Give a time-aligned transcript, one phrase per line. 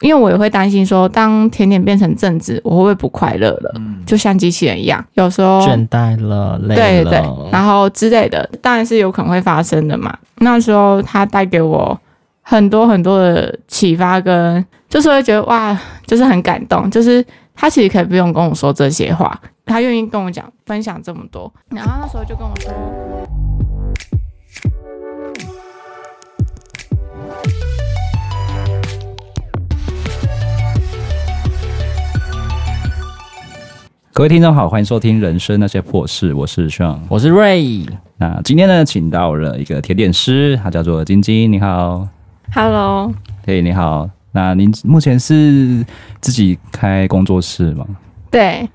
[0.00, 3.72] 因为我也会担心说，当甜点变成正职，我会不会不快乐了？
[3.76, 10.16] 嗯，就像机器人一样，有时候倦怠了，累了，对对，然后之类的，当然是有可能会发生的嘛。
[10.38, 11.98] 那时候他带给我
[12.42, 17.24] 很多很多的启发，跟就是会觉得哇，就是很感动，就是
[17.54, 23.49] 他其实可以不用跟我说这些话，他愿意跟我讲分享这么多，然后那时候就跟我说。
[34.20, 37.88] 各位听众好，欢迎收听《人生那些破事》，我是 Sean，我是 Ray。
[38.18, 41.50] 那今天呢，请到了一个甜点师，他叫做晶晶。
[41.50, 42.06] 你好
[42.52, 43.14] ，Hello，
[43.46, 44.10] 嘿，你好。
[44.32, 45.82] 那您目前是
[46.20, 47.86] 自己开工作室吗？
[48.30, 48.68] 对。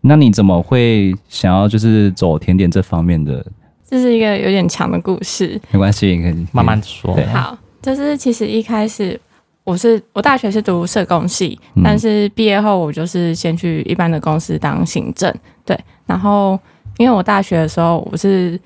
[0.00, 3.46] 那你怎么会想要就是走甜点这方面的？
[3.88, 7.14] 这是一个有点长的故事，没关系，你可以慢慢说。
[7.14, 9.20] 对，好，就是其实一开始。
[9.68, 15.30] 我是我大学是读社工系，但是毕业后我就是先去一般的公司当行政，
[15.66, 15.78] 对。
[16.06, 16.58] 然后
[16.96, 18.58] 因为我大学的时候我是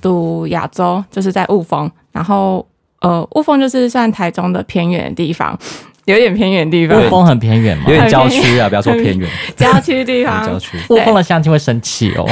[0.00, 2.64] 读亚洲，就是在雾峰，然后
[3.00, 5.58] 呃雾峰就是算台中的偏远的地方，
[6.04, 7.04] 有点偏远地方。
[7.04, 7.86] 雾峰很偏远吗？
[7.88, 10.46] 有点郊区啊，不要说偏远， 郊区地方。
[10.46, 10.78] 郊区。
[10.90, 12.24] 雾峰的乡亲会生气哦，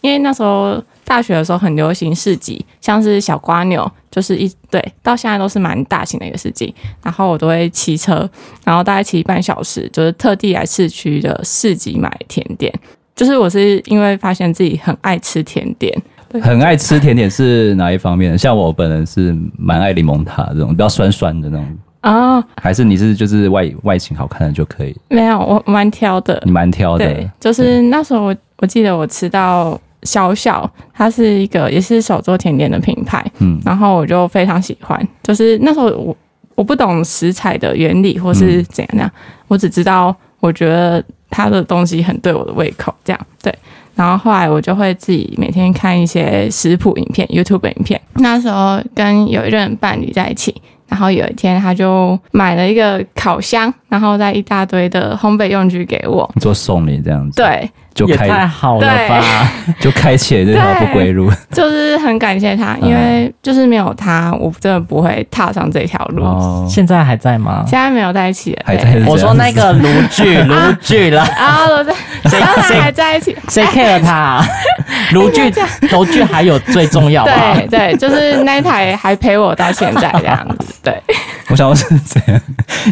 [0.00, 0.82] 因为那时候。
[1.12, 6.74] 大学的时候很流行市集，像是小瓜牛，就是一对，到现在都是蛮大型的一个市集。
[7.02, 8.26] 然后我都会骑车，
[8.64, 12.72] 然后大概骑半小时，就是特地来市区的市集买甜点。
[13.14, 15.94] 就是我是因为发现自己很爱吃甜点，
[16.40, 18.38] 很爱吃甜点是哪一方面？
[18.38, 24.96] 像我本人是蛮爱柠檬塔这种比较酸酸的那种啊，哦、还是你是就是外外形好看的就可以？
[25.10, 29.78] 没有，我蛮挑的，你蛮挑的，对，就是那时候我我记得我吃到。
[30.02, 35.06] 小小，它是一个也是手做甜点的品牌，嗯，然后我就非常喜欢。
[35.22, 36.16] 就是那时候我
[36.54, 43.54] 我不懂食材的原理或是怎样那样，嗯、我只知道我觉得它的东西很对我的胃口，这样对。
[43.94, 48.00] 然后后来我就会自己每天看一些食谱影片、YouTube 影片。
[48.14, 50.54] 那时候跟有一任伴侣在一起，
[50.88, 57.70] 然后有一天他就买了一个烤箱，然后带一大堆的烘焙用具给我，做送礼这样子，对。
[57.94, 59.52] 就开也太好了吧！
[59.78, 66.22] 就开启了这条不归路，就是很感谢他，因为就是没有他，我真的不会踏上这条路。
[66.24, 67.64] 哦、现在还在吗？
[67.66, 69.00] 现在没有在一起了，还在。
[69.06, 71.90] 我说那个卢剧， 卢剧了啊，炉具，
[72.28, 73.36] 谁谁还在一起？
[73.48, 74.42] 谁 care 他？
[75.12, 75.52] 卢剧，
[75.90, 77.32] 卢剧还有最重要的，
[77.68, 80.74] 对对，就是那台还陪我到现在这样子。
[80.82, 81.00] 对，
[81.48, 82.20] 我想问是谁？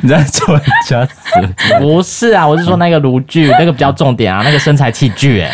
[0.03, 1.79] 你在做人家死？
[1.79, 5.51] 不是啊，我是说那个卢剧，那个比较重点啊，那个身材器具哎。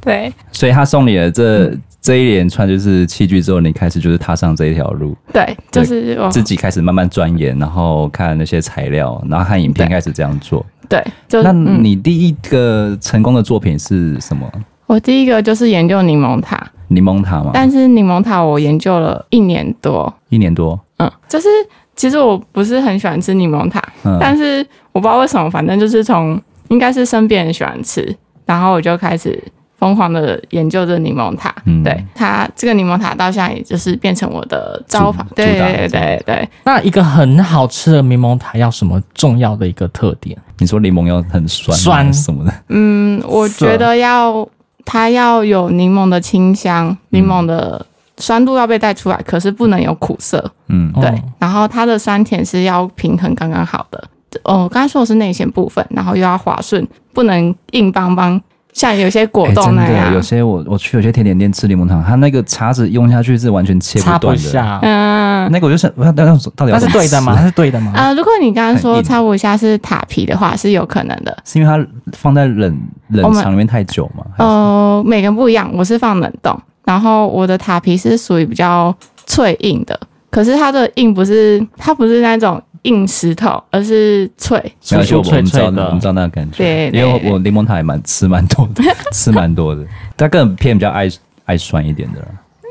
[0.00, 1.70] 对，所以他送你了这
[2.00, 5.14] 这一连串就是器具之后，你开始就是踏上这一条路。
[5.32, 10.64] 对，就是自己开始慢慢钻研，然后看那些材料，然后看影片，开始这样做。
[10.88, 14.50] 对，就那你第一个成功的作品是什么？
[14.86, 17.50] 我第一个就是研究柠檬塔，柠檬塔吗？
[17.52, 21.46] 但是柠檬塔我研究了一年多，一年多，嗯，就是
[21.94, 29.42] 其实我不是很喜欢吃柠檬塔，嗯，但是我不知道为什么，反正就是从应该是身边人喜欢吃，然后我就开始
[29.78, 36.48] 疯狂的研究这柠檬塔，嗯，对，它这个柠檬塔到现在也就是变成我的招牌，对对对对对。
[36.64, 40.36] 那一个很好吃的柠檬塔要什么重要的一个特点？
[40.58, 42.52] 你说柠檬要很酸酸什么的？
[42.68, 44.48] 嗯，我觉得要。
[44.90, 47.84] 它要有柠檬的清香，柠檬的
[48.16, 50.42] 酸度要被带出来，可是不能有苦涩。
[50.68, 51.12] 嗯，对。
[51.38, 54.02] 然后它的酸甜是要平衡刚刚好的。
[54.44, 58.40] 哦，我刚才说的是内馅部分，然后又要滑顺，不能硬邦邦。
[58.74, 64.38] 像有些果冻那样，有些我我去有些甜点店吃柠檬糖，它那个叉子用下去是完全切不断的。
[64.38, 67.34] 下，嗯，那个我就是，那那到底它是对的吗？
[67.34, 67.92] 它是对的吗？
[67.96, 71.36] 啊，如果你刚刚说插不下是塔皮的话，是有可能的。
[71.44, 72.78] 是因为它放在冷
[73.08, 74.24] 冷藏里面太久吗？
[74.36, 78.94] 呃，每个人不一样，我是放冷冻，然后我的塔皮是属于比较
[79.26, 79.98] 脆硬的，
[80.30, 82.62] 可是它的硬不是，它不是那种。
[82.88, 85.86] 硬石头，而是脆，脆脆脆的。
[85.86, 88.82] 我们知道那个感觉，对，对，因为我柠檬塔也蛮吃蛮多的，
[89.12, 89.84] 吃蛮多的。
[90.16, 91.08] 它更偏比较爱
[91.44, 92.26] 爱酸一点的。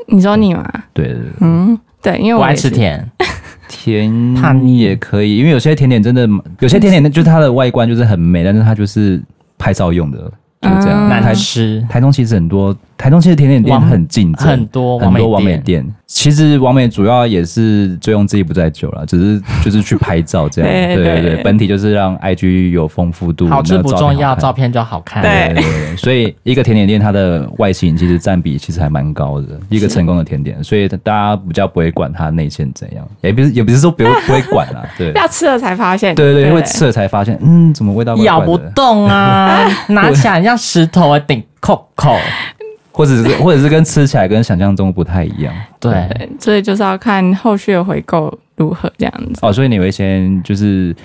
[0.08, 0.68] 你说你吗？
[0.94, 3.08] 对对对，嗯，对，因为我，我爱吃甜，
[3.70, 6.28] 甜怕你也可以，因为有些甜点真的，
[6.60, 9.22] 有些甜点 就是它的外观就是很美，但是它就是
[9.58, 10.18] 拍照用的，
[10.62, 11.08] 就是这样。
[11.10, 11.86] 难吃。
[11.90, 15.86] 台中其实很多台中其实甜点店很竞争，很多很多网美店。
[16.08, 20.72] 其实网美主要也是醉翁之意不在酒了，只是 就是去拍照这样。
[20.72, 25.22] 对对对，本体就是让 IG 有丰富度，好吃不重要，照片就好看。
[25.22, 36.16] 对对对，所以一个甜点店它的外形其实占比其实还蛮高的，一个成功的甜点，所以大家比较不会管它内馅怎样，也不是也不是说不不会管啊， 对，要吃了才发现。
[36.16, 39.68] 对对对，因为吃了才发现，嗯，怎么味道咬不动啊？
[39.90, 42.16] 拿起来像石头啊，顶扣扣。
[42.98, 49.40] 或者是， 或者是跟吃起来跟想象中不太一样，对，对，所以就是要看后续的回购如何这样子。
[49.44, 50.96] 哦，所以你会先就是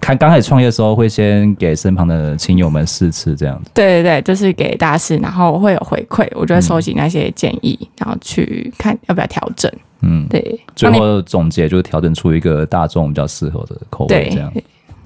[0.00, 3.70] 看刚开始创业的时候，会先给身旁的亲友们试吃这样子。
[3.74, 9.68] 对对对，就是给大家试，然后会有回馈，我就会收集那些建议，嗯、然后去看要不要调整。
[10.02, 14.52] 嗯，对，最后总结就是调整出一个大众比较适合的口味这样。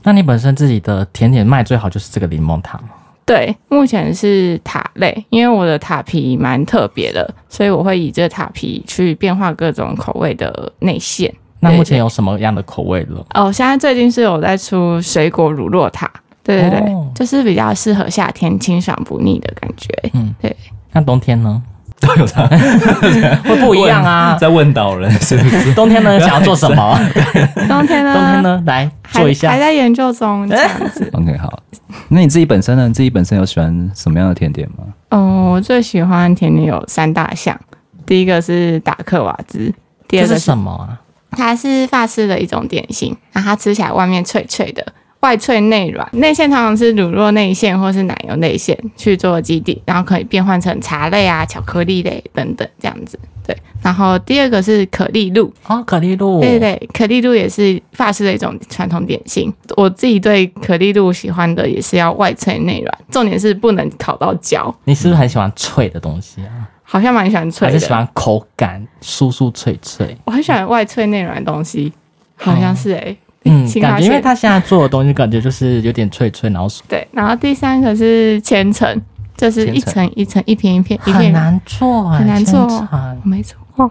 [0.02, 2.90] 那你本身自己的甜点卖最好就是这个柠檬塔吗？
[3.26, 11.32] 对，目前是塔类，因为我的塔皮蛮特别的，所以我会以这个塔皮去变化各种口味的内馅。
[11.60, 13.24] 那目前有什么样的口味了？
[13.32, 16.10] 哦，现在最近是有在出水果乳酪塔，
[16.42, 19.88] 对对对，哦、就是比较适合夏天清爽不腻的感觉。
[20.12, 20.54] 嗯，对。
[20.92, 21.62] 那冬天呢？
[22.00, 22.46] 都有差，
[23.44, 24.36] 会不一样啊！
[24.38, 25.72] 在问导人是不是？
[25.74, 26.98] 冬天呢，想要做什么？
[27.68, 28.12] 冬天呢？
[28.12, 28.62] 冬天呢？
[28.66, 31.08] 来做一下，还在研究中这样子。
[31.14, 31.62] OK，好。
[32.08, 32.88] 那你自己本身呢？
[32.88, 34.84] 你自己本身有喜欢什么样的甜点吗？
[35.10, 37.58] 哦，我最喜欢甜点有三大项。
[38.04, 39.72] 第一个是达克瓦兹，
[40.06, 41.00] 第二个是什么啊？
[41.30, 44.84] 它是法式的一种点心，然后它吃起来外面脆脆的。
[45.24, 53.18] 外脆内软，内馅通常是乳酪内馅或是奶油内馅去做基底，然后可以变换成茶类啊、巧克力类等等这样子。
[53.46, 59.50] 对，然后第二个是可丽露哦，可丽露，对对，可丽露也是法式的一种传统点心。
[59.78, 64.74] 我自己对可丽露喜欢的也是要外脆内软，重点是不能烤到焦。
[64.84, 66.68] 你是不是很喜欢脆的东西啊？
[66.82, 70.14] 好像蛮喜欢脆的，还是喜欢口感酥酥脆脆？
[70.26, 71.90] 我很喜欢外脆内软的东西，
[72.36, 73.10] 好像是哎、欸。
[73.10, 73.16] 嗯，
[73.80, 79.00] 感觉因为他现在做的东西感觉就是有点脆脆，然后对，然后第三个是千层，
[79.36, 82.88] 就是一层一层一片一片一片，很难做，很难做，
[83.22, 83.58] 没错，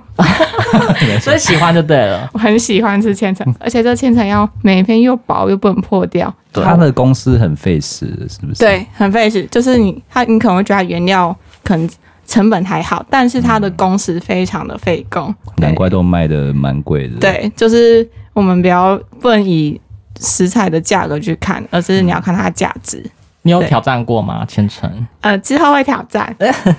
[1.21, 2.29] 所以喜欢就对了。
[2.33, 6.33] 我很喜欢吃千层，而且这千层要每一片又薄又不能破掉。
[6.53, 8.59] 他的公司很费时，是不是？
[8.59, 11.89] 对，很费时，就是你他你可能会觉得原料可能
[12.25, 17.17] 成本还好，但是它的工时非常的费工，难怪都卖的蛮贵的。
[17.19, 18.09] 对，就是。
[18.33, 19.79] 我们不要不能以
[20.19, 23.03] 食材的价格去看，而是你要看它的价值。
[23.45, 24.45] 你有挑战过吗？
[24.47, 24.89] 千层？
[25.19, 26.33] 呃，之后会挑战。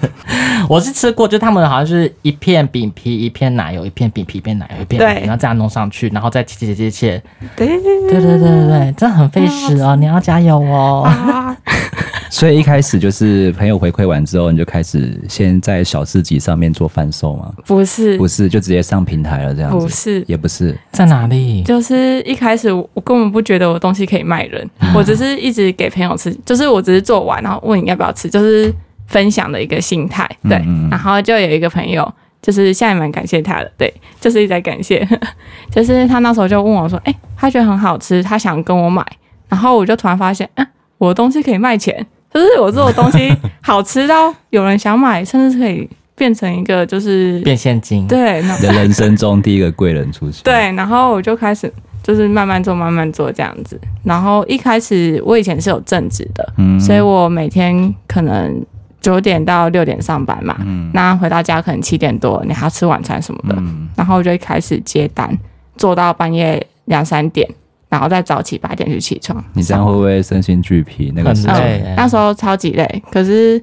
[0.66, 7.22] 我是吃过，就他们好像是一片饼皮，一片奶油，一片饼皮，一片奶油，一片，奶油，然后这样弄上去，然后再切切切切。
[7.54, 11.06] 对对对对对对对，这很费时哦，你要加油哦。
[12.34, 17.54] 所以一开始就是朋友回馈完之后，你就开始先在小市集上面做贩售吗？
[17.64, 19.76] 不是，不是，就直接上平台了这样子。
[19.78, 21.62] 不是，也不是，在哪里？
[21.62, 28.74] 就是一开始我根本不觉得我东西可以卖人，我只是一直给朋友吃，就是我只是做完然后问你要不要吃，就是
[29.06, 30.28] 分享的一个心态。
[30.42, 30.60] 对，
[30.90, 35.08] 然后就有一个朋友，就是现在蛮感谢他的，对， 就是一直在感谢，
[35.70, 39.06] 就是他那时候就问我说：“哎，他觉得很好吃，他想跟我买。”
[39.48, 40.66] 然后我就突然发现，嗯，
[40.98, 42.04] 我的东西可以卖钱。
[42.34, 43.32] 就是我做的东西
[43.62, 48.06] 好吃到有人想买，甚至可以变成一个就是变现金。
[48.08, 50.42] 对，你的人生中第一个贵人出现。
[50.42, 51.72] 对，然后我就开始
[52.02, 53.80] 就是慢慢做，慢慢做这样子。
[54.02, 58.60] 然后一开始我以前是有正职的，嗯，所以我每天可能
[59.00, 65.38] 九点到六点上班嘛，嗯，那回到家可能七点多，你还要吃晚餐什么的，嗯，然后我就开始接单，
[65.76, 67.48] 做到半夜两三点。
[67.94, 71.12] 然后再早起八点去起床，你这样会不会身心俱疲？
[71.14, 71.54] 那个时候，
[71.96, 73.02] 那时候超级累。
[73.08, 73.56] 可是，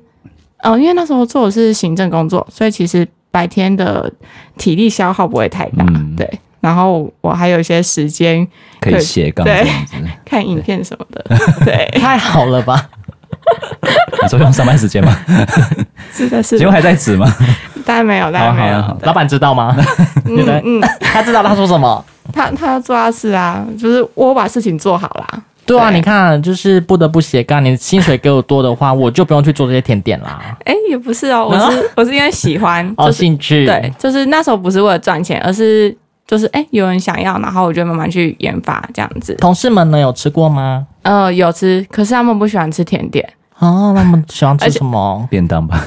[0.63, 4.09] 嗯、呃，因为那时候做的是行政工作，所以其实白天的
[4.57, 5.83] 体力消耗不会太大。
[5.89, 8.47] 嗯、对，然后我还有一些时间
[8.79, 11.21] 可以斜杠这样子， 看影片什么的。
[11.65, 12.89] 对，对太好了吧？
[14.23, 15.13] 你说用上班时间吗？
[16.13, 16.59] 是的，是的。
[16.59, 17.29] 请问还在职吗？
[17.85, 18.97] 当然没有，当然没有。
[19.01, 19.75] 老板知道吗？
[20.23, 22.05] 嗯嗯，他知道他说什么。
[22.33, 25.43] 他他要做他事啊，就是我把事情做好啦。
[25.65, 27.63] 对啊，对你看，就是不得不斜杠。
[27.63, 30.39] 你薪水给我多的话， 我就不用去做这些甜点啦。
[30.65, 33.65] 哎、欸，也不是哦，我是、啊、我是因为喜欢，就是、哦，兴趣。
[33.65, 35.95] 对，就是那时候不是为了赚钱，而是
[36.27, 39.35] 就是哎、欸，有人想要，然后我就慢慢去研发这样子。
[39.35, 40.87] 同事们呢，有吃过吗？
[41.03, 43.27] 呃，有吃，可是他们不喜欢吃甜点。
[43.61, 45.79] 哦，那么喜欢吃什么便当吧？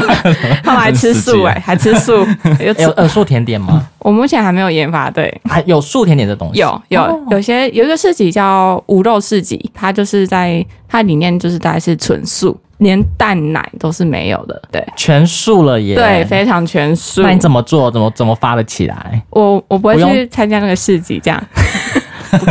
[0.64, 2.26] 他们还吃素哎，还吃素，
[2.58, 3.86] 有有有素甜点吗？
[3.98, 6.60] 我目前还没有研发，对，还有素甜点的东西。
[6.60, 17.20] 有有有些有一个市集叫无肉市集，它就是在它里面就是大概是纯素，连蛋奶都是没有的，对，全素了耶，对，非常全素。
[17.20, 17.90] 那你怎么做？
[17.90, 19.22] 怎么怎么发得起来？
[19.28, 21.38] 我我不会去参加那个市集，这样。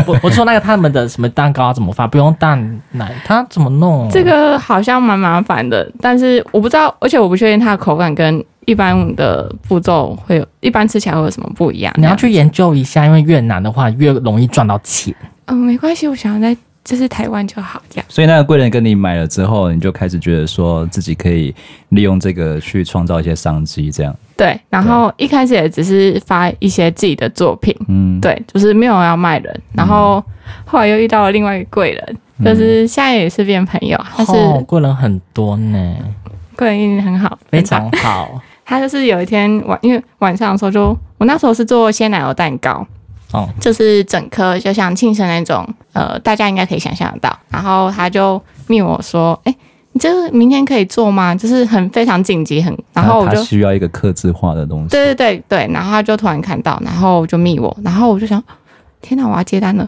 [0.06, 2.08] 我我说那个他们的什么蛋糕怎么发？
[2.08, 4.10] 不用蛋奶，他怎么弄？
[4.10, 11.94] 这个好像蛮麻烦的，但是我不知道，而且我不确定它的口感跟一般的步骤会有，一般吃起来会有什么不一样。
[11.98, 15.16] 你要去研究一下，因为越难的话越容易赚到钱。
[15.46, 16.58] 嗯，没关系，我想要在。
[16.84, 21.54] 就是台湾就好这样，所以那个贵人跟你买了之后，你就开始觉得说自己可以
[21.90, 24.16] 利用这个去创造一些商机，这样。
[24.36, 29.62] 对，然后一开始也只是发一些自己的作品，嗯，对，就是没有要卖人。
[29.74, 30.24] 然后
[30.66, 34.32] 后来又遇到了另外一个贵人，嗯、就是现在也是变朋友，他是
[34.66, 35.96] 贵人很多呢，
[36.56, 38.42] 贵人运很好，非常好。
[38.66, 42.86] 他就是有一天晚，因为晚上的时候就我那时候是做鲜奶油蛋糕。
[43.32, 47.38] 哦，就是整颗就像庆生那种，呃，大家应该可以想象得到。
[47.50, 49.58] 然后他就密我说：“哎、欸，
[49.92, 51.36] 你这个明天可以做吗？
[51.36, 52.76] 就是很非常紧急，很……
[52.94, 54.90] 然后我就需要一个克制化的东西。
[54.90, 58.44] 对对对对，然后他就突然看到，然后就密我，然后我就想，
[59.02, 59.88] 天哪，我要接单了。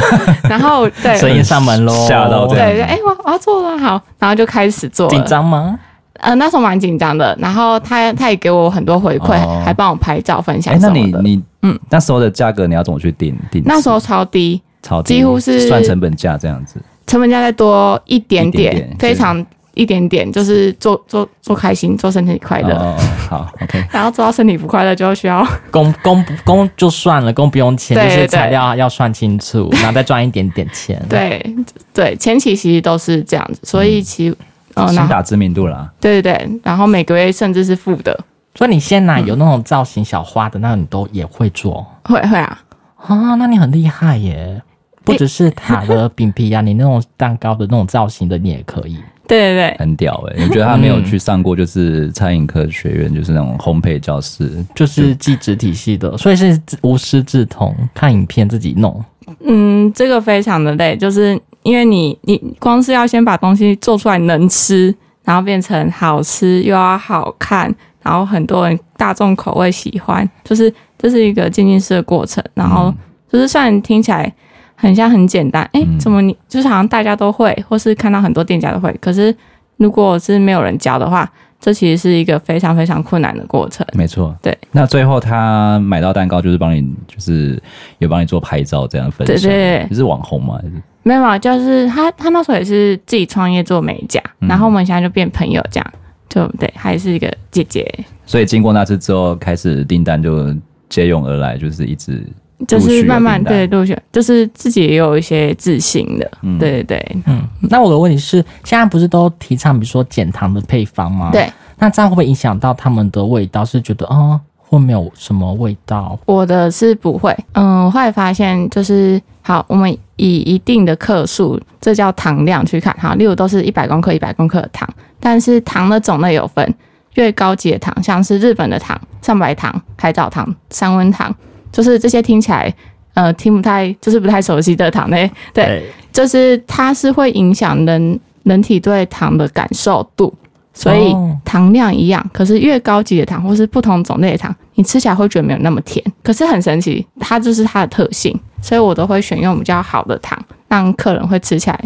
[0.48, 5.08] 然后对，生意上门喽，吓到对对，哎、欸，我我要做了，好，然后就开始做。
[5.08, 5.78] 紧张吗？
[6.22, 7.36] 呃，那时候蛮紧张的。
[7.38, 10.72] 然后他他也给我很多回馈，哦、还帮我拍照分享。
[10.74, 11.42] 哎、欸，那你你。
[11.64, 13.62] 嗯，那时候的价格你要怎么去定定？
[13.64, 16.82] 那时候超低，超低，几乎是算成本价这样子。
[17.06, 22.74] 成本价再多一点点，非常一点点，就是做做做开心，做身体快乐。
[22.74, 22.96] 哦，
[23.30, 23.80] 好，OK。
[23.92, 31.00] 然后做到身体不快乐，就需要工工工就算了，工不用钱，就是材料要算清楚，然后再赚一点点钱。
[31.08, 31.54] 对
[31.94, 34.36] 对，前期其实都是这样子，所以其实
[34.74, 35.90] 哦，先打知名度啦。
[36.00, 38.18] 对对对，然后每个月甚至是负的。
[38.54, 41.86] 所以你鲜奶有那种造型小花的，那你都也会做？
[42.04, 42.58] 会会啊，
[42.96, 44.60] 啊，那你很厉害耶！
[45.04, 48.98] 不只是塔的饼皮啊， 你那种蛋糕的那种造型的，你也可以。
[49.26, 50.44] 对对对，很屌诶。
[50.44, 59.02] 我觉得他没有去上过，就是餐饮科学院，就是那种烘焙教室，就是技职体系的，所以是无师自通，看影片自己弄。
[59.44, 67.74] 嗯，这个非常的累，就是因为你你光是要先把东西做出来能吃，然后变成好吃又要好看。
[68.02, 72.42] 然后很多人大众口味喜欢，就是这是一个渐进式的过程。
[72.52, 72.92] 然后
[73.30, 74.32] 就是虽然听起来
[74.74, 79.32] 很像很简单，哎，怎么你就是好像大家都会，或是看到很多店家都会，可是
[79.76, 83.86] 如果是没有人教的话，这其实是一个非常非常困难的过程。
[83.92, 84.58] 没错，对。
[84.72, 87.62] 那最后他买到蛋糕，就是帮你，就是
[87.98, 89.36] 有帮你做拍照这样分享。
[89.36, 90.58] 对对是网红吗？
[91.02, 95.92] 没有，就是他他那时候也是自己创业做美甲，然后我们现在就变朋友这样。
[96.28, 97.86] 就对，还是一个姐姐。
[98.24, 100.46] 所以经过那次之后，开始订单就
[100.88, 102.26] 接踵而来，就是一直
[102.66, 106.30] 就是慢慢对陆续，就是自己也有一些自信的。
[106.40, 107.42] 嗯，对对对，嗯。
[107.68, 111.30] 那我的问题是，现在不是都提倡比如说减糖的配方吗？
[111.30, 111.52] 对。
[111.78, 113.62] 那这样会不会影响到他们的味道？
[113.62, 114.40] 是觉得哦，
[114.72, 116.18] 会没有什么味道？
[116.24, 117.36] 我的是不会。
[117.52, 124.88] 嗯，我后来发现就是好，我们以一定的克数，这叫糖量去看哈，例如都是一百公克、一百公克的糖。
[125.20, 126.74] 但是糖的种类有分，
[127.14, 131.32] 越高级的糖，像是日本的糖、上白糖、海藻糖、三温糖，
[131.70, 132.74] 就是这些听起来，
[133.12, 135.30] 呃，听不太，就是不太熟悉的糖类。
[135.52, 140.32] 对，对就是它是会影响人人体对糖的感受度，
[140.74, 141.14] 所以
[141.44, 146.04] 糖量一样，可是越高级的糖或是不同种类的糖，你吃起来会觉得没有那么甜。
[146.22, 150.38] 可是很神奇，它就是它的特性，所以我都会选用比较好的糖，
[150.68, 151.84] 让客人会吃起来。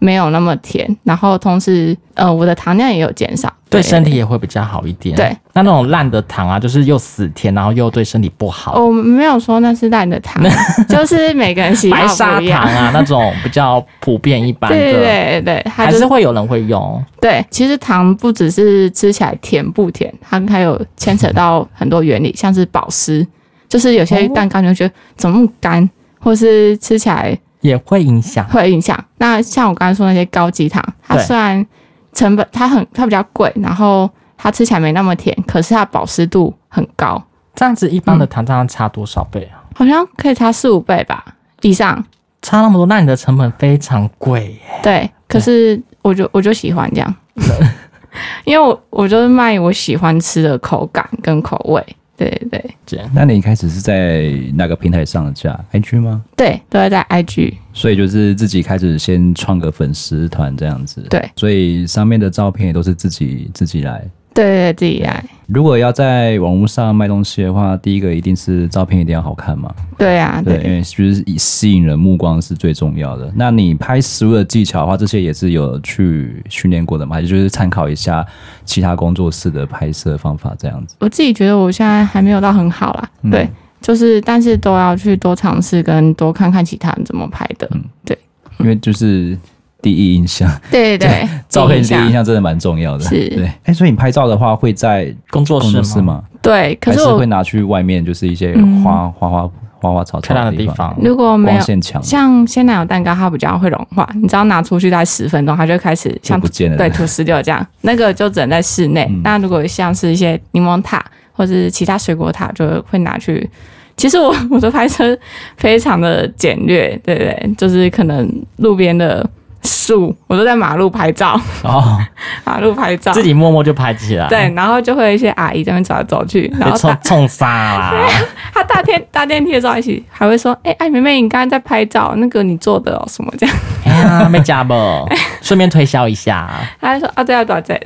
[0.00, 5.14] 没有那么甜，然后同时，呃，我的糖量也有减少，对，对身体也会比较好一点。
[5.14, 8.82] 对，那那种烂的糖啊，就是又死甜，然后又对身体不好。
[8.82, 10.42] 我没有说那是烂的糖，
[10.88, 14.76] 就是每个人喜欢白砂糖啊，那种比较普遍一般的。
[14.76, 17.04] 对对还是会有人会用。
[17.20, 23.26] 对，其实糖不只是吃起来甜不甜，它还有牵扯到很多原理，像是保湿，
[23.68, 27.38] 就是有些蛋糕你会觉得怎么那么干，或是吃起来。
[27.60, 29.02] 也会影响，会影响。
[29.18, 31.64] 那像我刚才说那些高级糖，它虽然
[32.12, 37.22] 成本它很它比较贵，然后它吃起来没那么甜，可是它保湿度很高。
[37.54, 39.60] 这样子一般的糖这样差多少倍啊？
[39.74, 41.24] 好像可以差四五倍吧
[41.62, 42.04] 以上。
[42.42, 44.60] 差那么多，那你的成本非常贵耶。
[44.82, 47.14] 对，可是我就我就喜欢这样，
[48.44, 51.84] 因为我我就是卖我喜欢吃的口感跟口味。
[52.20, 56.22] 对对对，那你一开始是在哪个平台上的架？IG 吗？
[56.36, 57.54] 对，都在 IG。
[57.72, 61.00] 所以就是自己开始先创个粉丝团这样子。
[61.08, 64.04] 对，所以上面的照片也都是自己自己来。
[64.32, 65.24] 对对对，自己来。
[65.48, 69.74] 如果要在网络上卖东西的话，第一个一定是照片一定要好看嘛。
[69.98, 73.30] 对啊，对，对，因为就是以吸引人目光是最重要的。
[73.34, 77.20] 那你拍食物的技巧的话，这些也是有去训练过的嘛？
[77.20, 78.24] 也就是参考一下
[78.64, 80.94] 其他工作室的拍摄方法这样子。
[81.00, 83.48] 我自己觉得我现在还没有到很好啦，嗯、对，
[83.80, 87.68] 就是但是都要去多尝试跟多看看其他人怎么拍的。
[87.72, 88.16] 嗯，对，
[88.58, 89.36] 因为就是。
[89.82, 93.04] 第一印象，对对对，照片第一印象真的蛮重要的。
[93.04, 93.44] 是，对。
[93.44, 96.14] 哎、欸，所以你拍照的话会在工作室吗？
[96.14, 100.94] 吗对，可是我还是会拿去外面，就是一些花、嗯、花花花花草草的地方。
[101.00, 101.60] 如果没有
[102.02, 106.76] 像鲜奶油蛋糕，它比较会融化，你只要拿出去大概十分钟，它就开始像不见了。
[106.76, 109.10] 对，吐石榴这样，那个就只能在室内。
[109.24, 113.48] 那、嗯、如果像是一些柠檬塔或者是其他水果塔，就会拿去。
[113.96, 115.18] 其实我 我的拍摄
[115.58, 117.54] 非常的简略，对不对？
[117.56, 119.28] 就是可能路边的。
[119.62, 121.98] 树，我都在马路拍照哦，
[122.44, 124.26] 马路拍照，自己默默就拍起来。
[124.28, 128.08] 对，然后就会有一些阿姨在那边走来走去，然后冲冲杀啦。
[128.54, 134.74] 他搭电搭电梯的时候，一起还会说：“哎、欸，爱妹妹，你刚刚在拍照，那个你做的哦，什么这样？”哎呀，没加不，
[135.42, 136.50] 顺便推销一下。
[136.80, 137.80] 他还说：“啊，对啊，多少钱？”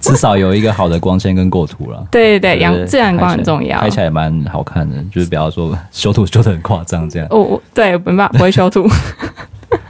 [0.00, 2.06] 至少有一个好的光线跟构图了。
[2.10, 4.96] 对对对，阳自然光很重要，拍起来也蛮好看的。
[5.10, 7.26] 就是不要说修图修的很夸张这样。
[7.30, 8.86] 哦我对没办法，不会修图。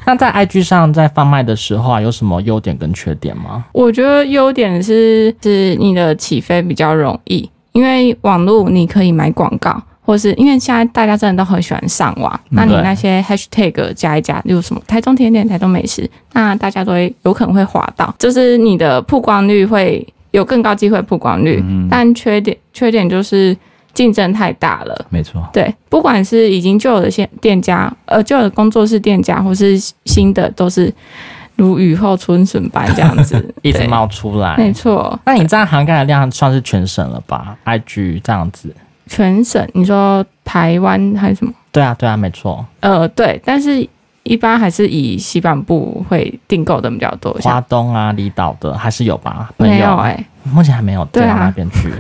[0.07, 3.65] 那在 IG 上在贩卖的时候啊，有什么优点跟缺点吗？
[3.73, 23.57] 我觉得优点是是你的起飞比较容易，因为网络你可以买广告，或是因为现在大家真的都很喜欢上网，那你那些 Hashtag 加一加，例如什么台中甜点、台中美食，那大家都会有可能会滑到，就是你的曝光率会有更高机会曝光率，嗯、但缺点缺点就是。
[23.95, 25.43] 竞争太大了，没错。
[25.53, 30.93] 对，不管是已经旧有的店店家，呃，旧的工作室店家，或是新的，都是
[31.57, 34.57] 如雨后春笋般这样子 一直冒出来。
[34.57, 35.19] 没错。
[35.25, 38.75] 那你这样涵盖的量算是全省了吧？IG 这样子，
[39.07, 39.67] 全省？
[39.73, 41.53] 你说台湾还是什么？
[41.71, 42.67] 对啊，对啊，没错。
[42.81, 43.89] 呃，对，但是
[44.25, 49.51] 一般还是以西半部会订购的比较多，花东啊、离岛的还是有吧？
[49.57, 51.93] 没有哎、欸，目前还没有对啊，那边去。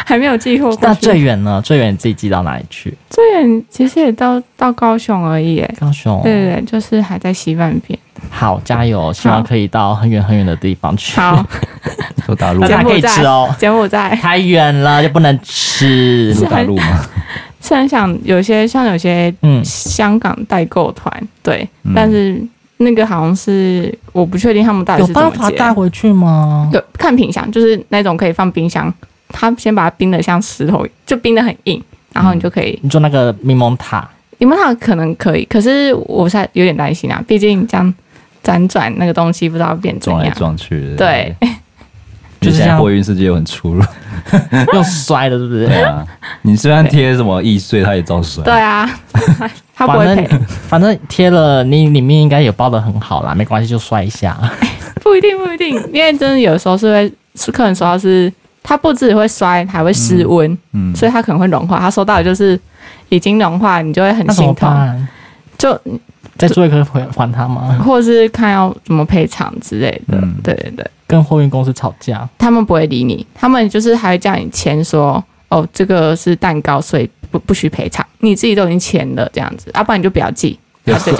[0.06, 0.76] 还没有寄货。
[0.80, 1.60] 那最远呢？
[1.64, 2.92] 最远你自己寄到哪里去？
[3.10, 5.64] 最远其实也到到高雄而已。
[5.78, 6.20] 高雄。
[6.22, 7.98] 对对对，就是还在西半边。
[8.28, 9.12] 好，加油！
[9.12, 11.18] 希望可以到很远很远的地方去。
[11.20, 11.44] 好，
[12.26, 12.60] 说大陆。
[12.60, 13.54] 大家可以吃哦。
[13.58, 16.34] 柬埔寨太远了，就不能吃。
[16.34, 17.04] 是大陆吗？
[17.62, 22.42] 是很想有些像有些嗯香港代购团，对，但是
[22.78, 26.70] 那个好像是我不确定他们到底有办法带回去吗？
[26.72, 28.92] 有看品相，就是那种可以放冰箱。
[29.32, 32.72] 他先把它冰的像石头，就冰的很硬，然后你就可以。
[32.72, 37.94] 嗯、你做那个柠檬塔，柠檬塔可能可以，可是我现在有点担心啊，毕竟这样
[38.44, 40.96] 辗转那个东西不知道变怎样，撞来撞去的。
[40.96, 41.36] 对，
[42.40, 43.84] 就是现在货运世界又很粗鲁，
[44.74, 45.66] 又摔的，是不是？
[45.66, 46.06] 对啊，
[46.42, 48.42] 你虽然贴什么易碎，它也照摔。
[48.44, 48.88] 对啊，
[49.74, 50.28] 他不会赔。
[50.68, 54.36] 反正贴了，你里面应该也包的很好啦，没关系，就摔一下。
[55.02, 58.32] 不一定，不一定，因为真的有时候是会是客人说他是。
[58.62, 60.56] 它不止会摔，还会失温，
[60.94, 61.78] 所以它可能会融化。
[61.78, 62.58] 它收到的就是
[63.08, 65.08] 已经融化，你就会很心疼。
[65.58, 65.78] 就
[66.38, 67.78] 再做一个还还他吗？
[67.84, 70.16] 或者是看要怎么赔偿之类的。
[70.16, 78.06] 嗯，对对对，跟货运公司吵架，他们不会理你，他们就是还会叫你签说，哦，这个是蛋糕，所以不不许赔偿。
[78.20, 80.58] 你自己都已经签了这样子，要不然你就不要寄。
[80.84, 81.12] 有收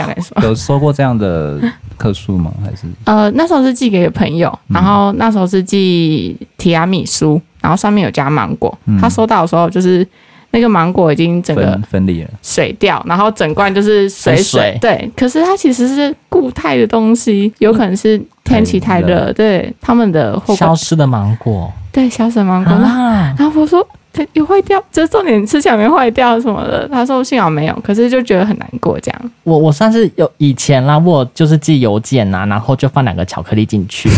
[0.42, 1.60] 有收过这样的
[1.96, 2.50] 客诉吗？
[2.64, 8.76] 还是呃，那时候是寄给朋友，然后那时候是寄提拉米苏，然后上面有加芒果。
[8.86, 10.06] 嗯、他收到的时候，就是
[10.50, 14.42] 那个芒果已经整个分离了，水掉，然后整罐就是水水。
[14.42, 22.72] 水对，可是它其实是固态的东西，有可能是天气太热，对他们的货消失的芒果，对消失的芒果。
[22.72, 23.86] 啊、然后我说。
[24.32, 26.88] 有坏掉，就重点吃起来没坏掉什么的。
[26.88, 29.30] 他说幸好没有，可是就觉得很难过这样。
[29.44, 34.10] 我我算是有以前啦，我就是寄邮件呐，然后就放两个巧克力进去，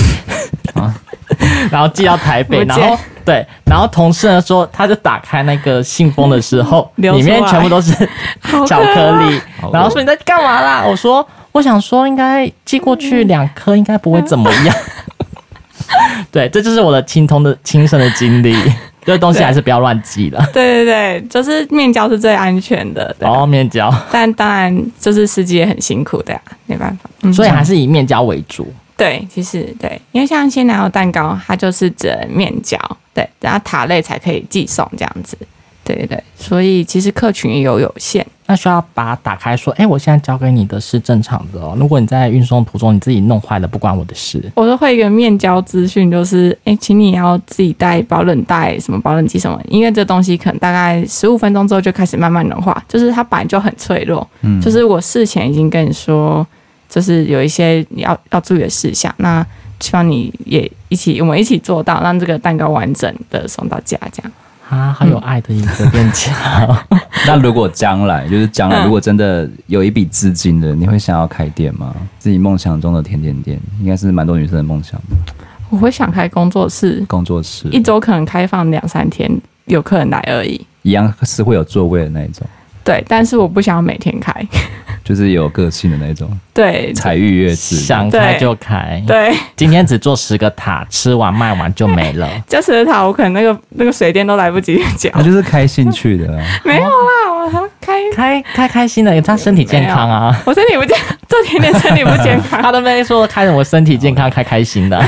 [0.75, 0.95] 啊，
[1.71, 7.93] 然后寄到台北，然后对，然后同事呢说，他就打开那个信封的时候，里面全部都是
[8.67, 9.41] 巧克力，
[9.73, 10.85] 然后说你在干嘛啦？
[10.87, 14.75] 我说我想说应该寄过去两颗，应该不会怎么样。
[16.31, 18.57] 对，这就是我的亲通的亲身的经历。
[19.05, 20.39] 这个东西还是不要乱寄的。
[20.53, 23.15] 对对对，就是面交是最安全的。
[23.21, 23.93] 哦，面交。
[24.11, 27.11] 但当然，就是司机也很辛苦的呀，没办法。
[27.23, 28.73] 嗯、所以还是以面交为主。
[28.97, 32.79] 对，其实对，因为像鲜奶油蛋糕，它就是只能面交，
[33.13, 35.37] 对，然后塔类才可以寄送这样子。
[35.85, 41.77] 对对对，所以其实客群也有有限，那需要把它打开，说，哎，我现在交给你的是正常的哦。
[41.77, 44.41] 如果你在运送途中你自己弄坏了，不关我的事。
[44.55, 54.27] 我都会一个面交资讯，就是，哎，请你要自己带保冷袋，什么保冷剂什么，因为这东西可能大概十五分钟之后就开始慢慢融化，就是它本来就很脆弱。
[54.43, 56.47] 嗯，就是我事前已经跟你说，
[56.89, 59.45] 就是有一些你要要注意的事项，那
[59.81, 64.33] 希望你也一起，我们一起做到，让这个蛋糕完整的送到家，这样。
[64.73, 66.33] 啊，好有爱的一个店家。
[66.89, 71.95] 嗯、 那如果将来，就是将来，如果真的有一笔资金的，你会想要开店吗？
[72.19, 74.99] 自己梦想中的甜点店，应该是蛮多女生的梦想。
[75.69, 79.31] 我会想开工作室，工作室一周可能开放两三天，
[79.67, 80.67] 有客人来而已。
[80.81, 82.47] 一样是会有座位的那一种。
[82.83, 84.35] 对，但是我不想要每天开。
[85.05, 89.03] 就是有个性的那种，对，才预约制，想开就开。
[89.07, 92.29] 对，今天只做十个塔，吃完卖完就没了。
[92.47, 95.11] 这十个塔，我可能那个那个水电都来不及缴。
[95.15, 96.27] 那就是开兴趣的，
[96.65, 100.41] 没有啦，我还开开开开心的，他身体健康啊。
[100.45, 100.97] 我身体不健，
[101.29, 102.61] 做甜点身体不健康。
[102.63, 105.05] 他都没说开着我身体健康，开开心的。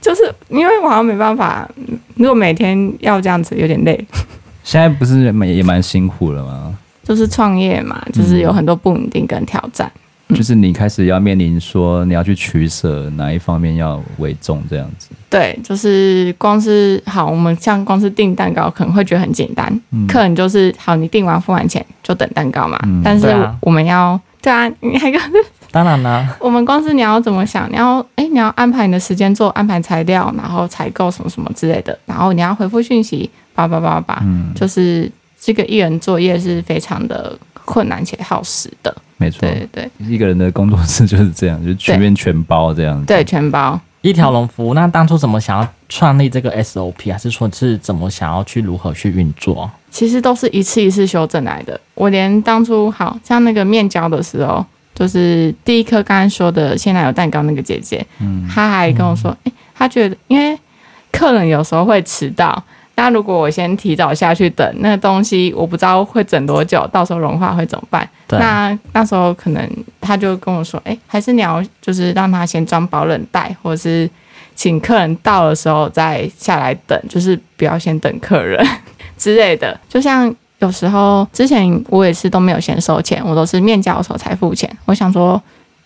[0.00, 1.68] 就是因为我好像没办法，
[2.14, 4.02] 如果每天要这样子，有点累。
[4.62, 6.74] 现在不是也也蛮辛苦了吗？
[7.08, 9.90] 就是创业嘛，就是有很多不稳定跟挑战。
[10.28, 15.08] 嗯、就是你开始要面临说你要去取舍哪一方面要为重这样子。
[15.30, 22.78] 对，就是光是好，我们像光是订蛋糕可能会觉得很简单，嗯、客人就是好，你订完付完钱就等蛋糕嘛。
[22.84, 23.26] 嗯、但是
[23.62, 25.18] 我们要对啊，你还有
[25.72, 35.10] 当然啦， 我们光是你要怎么想，你要哎、欸，你要安排你的时间做安排材料，然后采购什么什么之类的，然后你要回复讯息，叭叭叭叭，嗯，就是。
[35.40, 44.74] 这个一人作业是非常的困难且耗时的，没错，对对，一个人的工作室就是这样，就全面全包这样子，对，全包一条龙服务。
[44.74, 49.70] 那当初怎么想要创立这个 SOP，还是说是怎么想要去如何去运作？
[49.90, 51.80] 其实都是一次一次修正来的。
[51.94, 60.58] 我连当初好像那个面交的时候，就是第一颗刚刚说的鲜奶油蛋糕那个姐姐，嗯，她还跟我说，哎、嗯，她觉得因为
[61.12, 62.62] 客人有时候会迟到。
[63.00, 68.08] 那如果我先提早下去等那个东西，我不知道会整多久，到时候融化会怎么办？
[68.26, 74.10] 那那时候可能他就跟我说：“哎、欸，还是你要就是让他先装保冷袋，或者是
[74.56, 78.66] 请客人到的时候再下来等，就是不要先等客人
[79.16, 84.68] 之类的。”就像有时候之前我也是都没有先收钱，我都是面交的时候才付钱。
[84.86, 85.40] 我想说。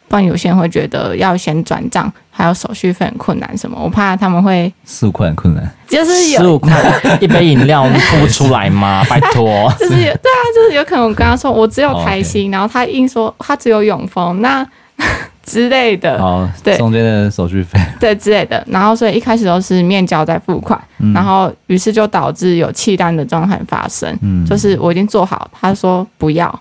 [0.09, 6.73] 不然有些人会觉得要先转账，还有手续费很困难什么，我怕他们会十五块很困难，就是有十五块
[7.21, 9.05] 一杯饮料付不出来吗？
[9.11, 14.66] 拜托，就是有对啊，就是有可能我跟他说我只有台新，然后他硬说他只有永丰那
[15.45, 17.79] 之类的，哦，对，中间的手续费。
[18.01, 26.61] 对之类的，然后所以一开始都是面交再付款，嗯、然后于是就导致有弃单的状态发生，嗯，就是我已经做好，他说不要。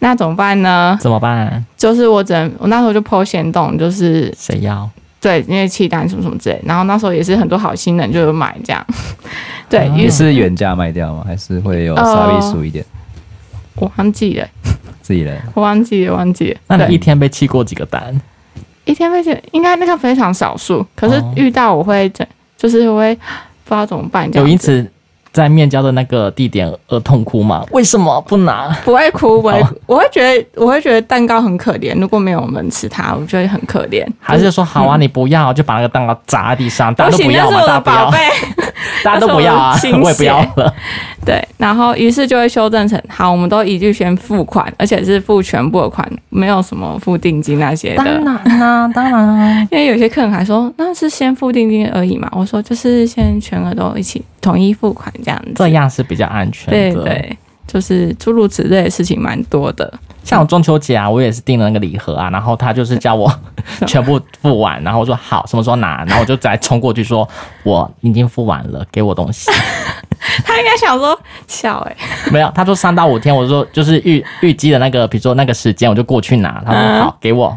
[0.00, 0.96] 那怎么办呢？
[1.00, 1.64] 怎么办？
[1.76, 4.88] 就是我只能，我那时候就 po 限动，就是谁要？
[5.20, 6.60] 对，因为弃单什么什么之类。
[6.64, 8.86] 然后那时候也是很多好心人就有买这样。
[9.68, 11.24] 对，也是原价卖掉吗？
[11.26, 12.84] 还是会有杀必死一点？
[13.74, 14.46] 我忘记了，
[15.02, 16.60] 自己人，我忘记了，忘记了。
[16.68, 18.20] 那你一天被弃过几个单？
[18.84, 20.86] 一天被弃，应该那个非常少数。
[20.94, 22.10] 可是遇到我会，
[22.56, 23.14] 就是会
[23.64, 24.46] 不知道怎么办这样。
[24.46, 24.88] 有因此。
[25.32, 27.64] 在面交的那个地点而痛哭吗？
[27.70, 28.68] 为什么不拿？
[28.84, 31.98] 不会哭， 我会我会觉得我会觉得蛋糕很可怜。
[32.00, 34.06] 如果没有我们吃它，我觉得很可怜。
[34.20, 38.10] 还是说好啊，你不要就把那个蛋糕砸在地上，大家都不要嘛，大家不要，
[39.04, 40.72] 大家都不要啊，我也不要了。
[41.24, 47.96] 对，然后于是就会修正成好，我们都一律先付款，而且是付全部的款，没有什么付定金那些的。
[47.96, 52.28] 当然啦，当然啦， 因为有些客人还说那是先付定金而已嘛。
[52.32, 57.02] 我说就是先全额都一起统一付款这样子，这样是比较安全的。
[57.02, 59.92] 对对，就是诸如此类的事情蛮多的。
[60.28, 63.32] 像我中秋节啊，我也是订了那个礼盒啊，然后他就是叫我
[63.88, 66.04] 全部付完，然后我说好，什么时候拿？
[66.04, 67.26] 然后我就再冲过去说
[67.62, 69.50] 我已经付完了，给我东西。
[70.44, 76.62] 他应该想说笑哎、欸，没有，他说三到五天，我说就是预预计的那个，比如说那个时间，我就过去拿。
[76.66, 77.56] 他说好，给我。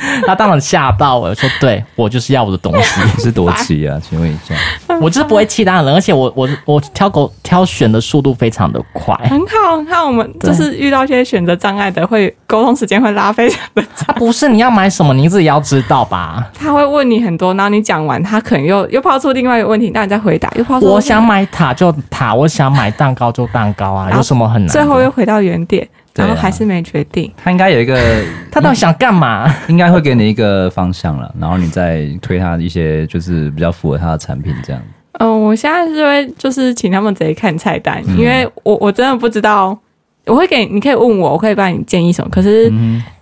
[0.26, 3.00] 他当然吓到了，说对我就是要我的东西。
[3.16, 3.98] 你是多急啊？
[4.02, 4.54] 请问一下，
[5.00, 10.06] 我就是不会气他人，而且我我我挑狗挑选的速度非常的快，很好很好。
[10.06, 14.14] 我们就是遇到一些选择障碍的，会沟通时间会拉非常的长。
[14.18, 16.46] 不是你要买什么，你自己要知道吧？
[16.58, 20.86] 他会问你很多，然后你讲完，他可能又又抛出另外一个问题，那你再回答，又抛出。
[20.86, 24.68] 我想买塔就塔，我想买蛋糕就蛋糕啊，有什么很难？
[24.70, 25.86] 最后又回到原点。
[26.18, 27.98] 然后还是没决定，他应该有一个，
[28.50, 29.52] 他到底想干嘛？
[29.68, 34.82] 应该会给你一个方向了，然后你再推他一些就是比较符合他的产品这样。
[35.20, 39.78] 嗯、呃，我现在是会就是请他们直接看菜单，嗯、因为我我真的不知道。
[40.26, 42.28] 我会给你，你可以问我，我可以帮你建议什么。
[42.30, 42.70] 可是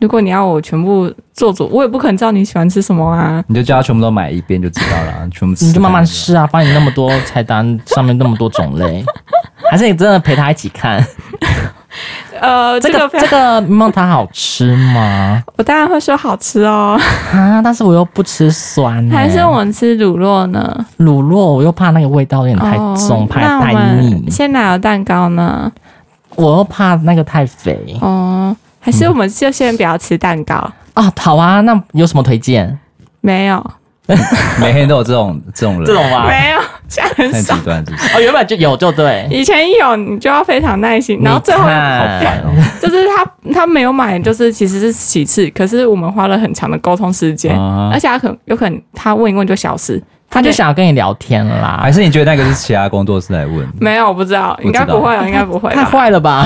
[0.01, 3.41] 如果你要我全部做主，我也不可能知道你喜欢吃什么啊。
[3.47, 5.67] 你就叫他全部都买一遍就知道了， 全部吃。
[5.67, 9.05] 你就慢慢吃啊，发现那么多菜单上面那么多种类，
[9.71, 11.01] 还是你真的陪他一起看？
[12.41, 15.43] 呃，这个这个柠檬塔好吃吗？
[15.57, 16.99] 我当然会说好吃哦。
[17.33, 19.09] 啊，但是我又不吃酸。
[19.11, 20.87] 还是我们吃乳酪呢？
[20.99, 24.31] 乳酪我又怕那个味道有点太重，哦、怕太腻。
[24.31, 25.71] 鲜奶油蛋糕呢？
[26.35, 30.57] 我又怕那个太肥哦，还是我们就先不要吃蛋糕
[30.95, 31.11] 哦？
[31.19, 32.79] 好啊，那有什么推荐？
[33.23, 33.71] 没有，
[34.61, 36.27] 每天都有这种这种人，这种吗？
[36.27, 37.55] 没有， 现在很少。
[37.57, 42.55] 哦，原本就有就对，以前有你就要非常耐心，然后最后好烦哦。
[42.81, 50.03] 就是他他没有买，就是其实是其次，可是我们花了很长的沟通时间，啊、而且他可有可能他问一问就消失。
[50.29, 53.65] 他就想要跟你聊天啦，还是你觉得那个是其他工作室来问？
[53.81, 56.45] 没有，我不知道，应该不会，应该不会，太坏了吧？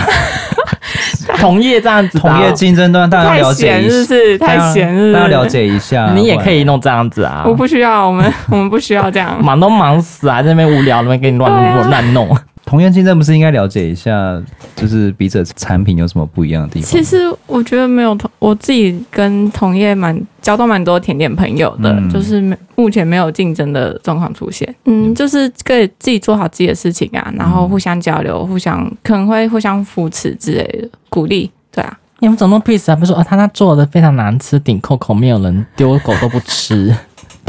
[1.38, 4.38] 同业这样子，同业竞争端，大家要了解是不是？
[4.38, 5.12] 太闲是不是？
[5.12, 7.44] 大家了解一下，你也可以弄这样子啊。
[7.46, 12.28] 我不需要，我们我们不需要这样，忙都忙死啊，在那边无聊，那边给你乱乱弄。
[12.70, 14.40] 同业竞争不是应该了解一下，
[14.76, 16.88] 就是彼此产品有什么不一样的地方？
[16.88, 17.16] 其实
[17.48, 24.72] 我觉得没有同，我自己跟同业蛮交到蛮多甜点朋友的，嗯、就是目前没有竞争的状况出现。
[24.85, 31.50] 嗯，就是可以自己做好自己的事情啊，然后互相交流，互相可能会互相扶持之类的鼓励。
[31.72, 32.94] 对啊，你们怎么 peace 啊？
[32.94, 36.94] 不是说啊，他那做的非常难吃，顶扣扣，没有人丢，狗都不吃，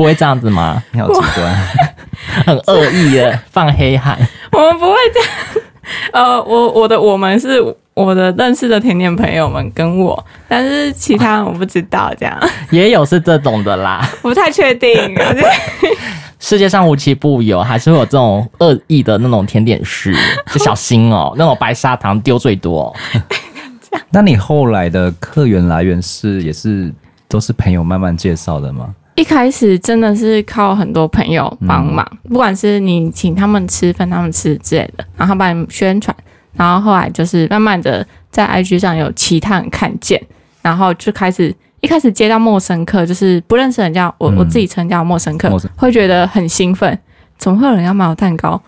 [0.02, 0.82] 不会这样子吗？
[0.92, 1.68] 你好极端。
[2.46, 4.18] 很恶意的放黑函，
[4.52, 5.66] 我们不会这样。
[6.12, 7.62] 呃，我我的我们是
[7.94, 12.12] 我的认识的甜点朋友们跟我，但是其他人我不知道。
[12.20, 12.36] 这样
[12.72, 15.16] 也有是这种的啦，不太确定。
[16.40, 20.16] 世界上无奇不有，还是会有这种恶意的那种甜点师，
[20.52, 21.34] 就小心哦。
[21.38, 22.96] 那种白砂糖丢最多。
[24.10, 26.92] 那你后来的客源来源是也是
[27.28, 28.94] 都是朋友慢慢介绍的吗？
[29.16, 36.16] 一开始真的是靠很多朋友帮忙，嗯、不管是你请他们吃、分他们吃之类的，然后帮你宣传，
[36.54, 40.22] 然后后来就是慢慢的在 IG 上有其他人看见，
[40.62, 46.98] 然后就开始一开始接到陌生客，就是不认识人家，我、嗯、我自己称叫陌生客，生会觉得很兴奋。
[47.38, 48.62] 怎么会有人要买我蛋糕？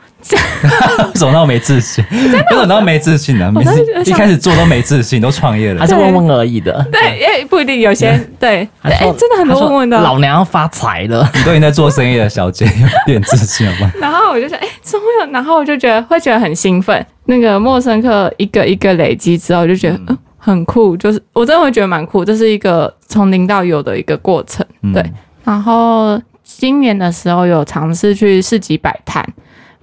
[1.13, 2.03] 怎么那么没自信？
[2.09, 3.51] 真的怎么那么没自信呢？
[3.51, 6.85] 每次一开始做都没自信，都创业了，还是问问而已的。
[6.91, 9.99] 对，也不一定，有些对，哎，真的很多问问的。
[9.99, 11.29] 老娘要发财了！
[11.35, 12.65] 你都已经在做生意的小姐，
[13.07, 13.91] 有点自信了吗？
[13.99, 15.31] 然后我就想，哎，怎么会有？
[15.31, 17.05] 然后我就觉得会觉得很兴奋。
[17.25, 22.23] 那个陌生客一个一个累积之后，就觉得嗯很酷，就是我真的会觉得蛮酷。
[22.23, 25.03] 这是一个从零到有的一个过程，对，
[25.43, 26.21] 然后。
[26.45, 29.25] 今年的时候有尝试去市集摆摊，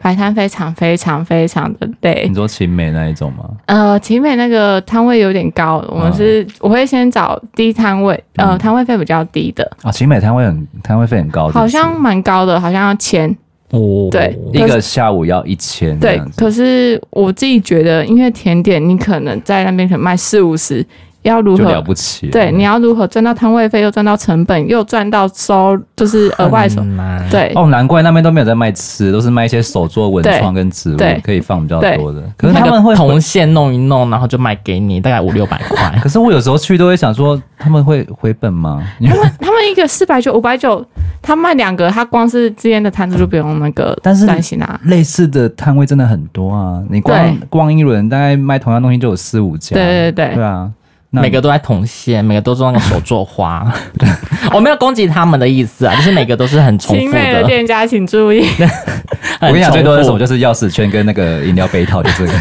[0.02, 2.26] 摆摊非常非常非常的累。
[2.28, 3.48] 你说勤美那一种吗？
[3.66, 9.70] 呃，勤美那个摊位有点高，我们是、嗯、我会先找低摊位，呃，摊位费比较低的。
[9.82, 13.30] 啊，勤美摊位很摊位费很高，好像蛮高的，好像要千。
[13.70, 15.98] 哦，对，一个下午要一千。
[16.00, 20.84] 对，可是我自己觉得，因为甜点你可能在那边可能卖四五十。
[21.22, 22.28] 要如何了不起？
[22.28, 26.82] 对，你要如何赚到摊位费，又赚到成本，又赚到收，就是额外收。
[27.30, 32.22] 对哦，难怪那边都没有在卖吃，都是卖一些手作文创跟植物，可以放比较多的。
[32.36, 35.94] 可是他们会铜线弄一弄，然后就卖给你，大概五六百块。
[36.02, 38.82] 可是我有时候去都会想说，他们会回本吗？
[39.00, 40.84] 他们他们一个四百九、五百九，
[41.20, 44.80] 他卖两个，他光是之间的摊子就不用那个 担心啊。
[44.84, 49.74] 类似的摊位真的很多啊，你光逛一轮，大概卖同样东西就有四五家。
[49.74, 50.70] 对对对，对啊。
[51.10, 53.66] 每个都在捅线，每个都做那个手作花。
[53.98, 54.08] 对，
[54.54, 57.32] 我没有攻击他们的意思啊，就是每个都是很重复的。
[57.32, 58.46] 的店家请注意。
[59.42, 60.18] 我跟你讲，最多的是什么？
[60.18, 62.32] 就是钥匙圈跟那个饮料杯套，就这个。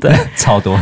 [0.00, 0.78] 对，超多。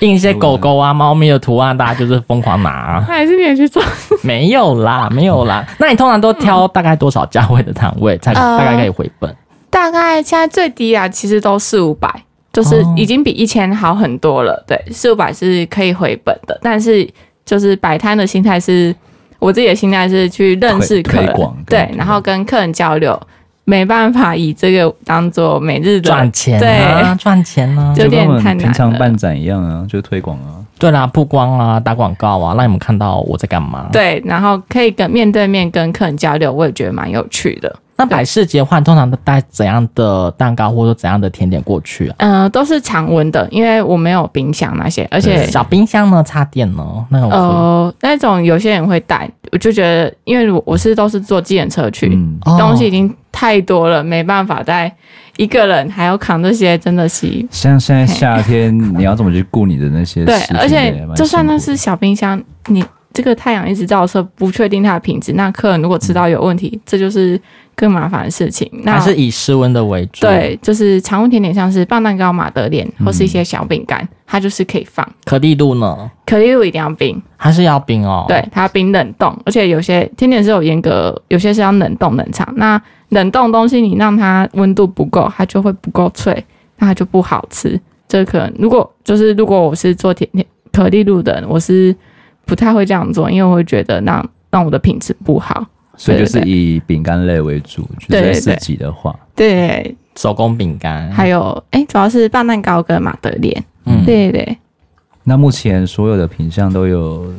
[0.00, 3.00] 印一些狗狗啊、猫咪的图案，大家就是疯狂拿。
[3.00, 3.82] 还是你也去做？
[4.22, 5.64] 没有啦，没有啦。
[5.78, 9.34] 那你通常都挑大概多少价位的摊位才大概可以回本？
[9.70, 12.08] 大概现在最低啊，其实都四五百。
[12.52, 17.08] 就是已经比一千好很多了，对，四五百是可以回本的，但是
[17.46, 18.94] 就是摆摊的心态是，
[19.38, 21.34] 我自己的心态是去认识客人，
[21.66, 23.18] 对，然后跟客人交流，
[23.64, 28.62] 没办法以这个当做每日的赚钱，对，赚钱呢， 有点太难了。
[28.64, 37.74] 平常办展一样啊，就是推广啊，对啦，曝光啊，打广告啊，让你们看到我在干嘛，对，然后可以跟面对面跟客人交流，我也觉得蛮有趣的。
[37.94, 42.14] 那摆市集的话，通常都带怎样的蛋糕或者说怎样的甜点过去啊？
[42.18, 54.92] 嗯、呃，都是常温的，因为我没有冰箱那些，而且小冰箱呢，插电呢，那种呃，那种有些人会带，我就觉得，因为我是都是坐计程车去，嗯、东西已经太多了，没办法带
[55.36, 57.46] 一个人还要扛这些，真的是。
[57.50, 60.24] 像现在夏天，你要怎么去顾你的那些？
[60.24, 67.40] 对，而且就算那是小冰箱，你这个太阳一直照射，不确定它的品质，那客人如果吃到有问题，嗯、这就是。
[67.74, 70.20] 更麻烦的事情，那还是以室温的为主。
[70.22, 75.06] 对，就是常温甜点，像是棒蛋糕、马德莲或是一些小饼干，嗯、它就是可以放。
[75.24, 76.10] 可丽露呢？
[76.26, 78.24] 可丽露一定要冰，还是要冰哦？
[78.28, 82.46] 对，它要冰冷冻，而且有些甜点是有严格，有些是要冷冻冷藏。
[82.56, 86.32] 那冷冻东西你让它温度不够，它就会不够脆，
[86.78, 87.80] 那它就不好吃。
[88.08, 91.94] 这可能如果就是如果我是做甜甜可丽露的人，我是
[92.44, 95.66] 不太会这样做，因为我会觉得让让我的品质不好。
[96.04, 104.58] 所以就是以饼干类为主，就是市集的话，对，手工饼干，还有哎、欸，主要是棒蛋糕跟马德莲，嗯，对对对。
[105.22, 107.32] 那目前所有的品相都有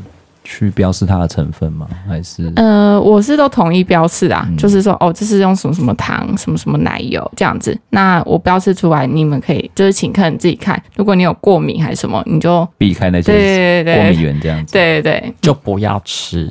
[0.46, 1.86] 去标示它的成分吗？
[2.08, 2.50] 还是？
[2.56, 7.78] 呃，我是都统一标示啊，嗯、就是说哦，这是用什么什么糖，什么什么奶油这样子。
[7.90, 10.82] 那我标示出来，你们可以就是请客人自己看。
[10.96, 16.50] 如果你有过敏还是什么，你就避开那些对对对过敏源这样子，对对对，就不要吃。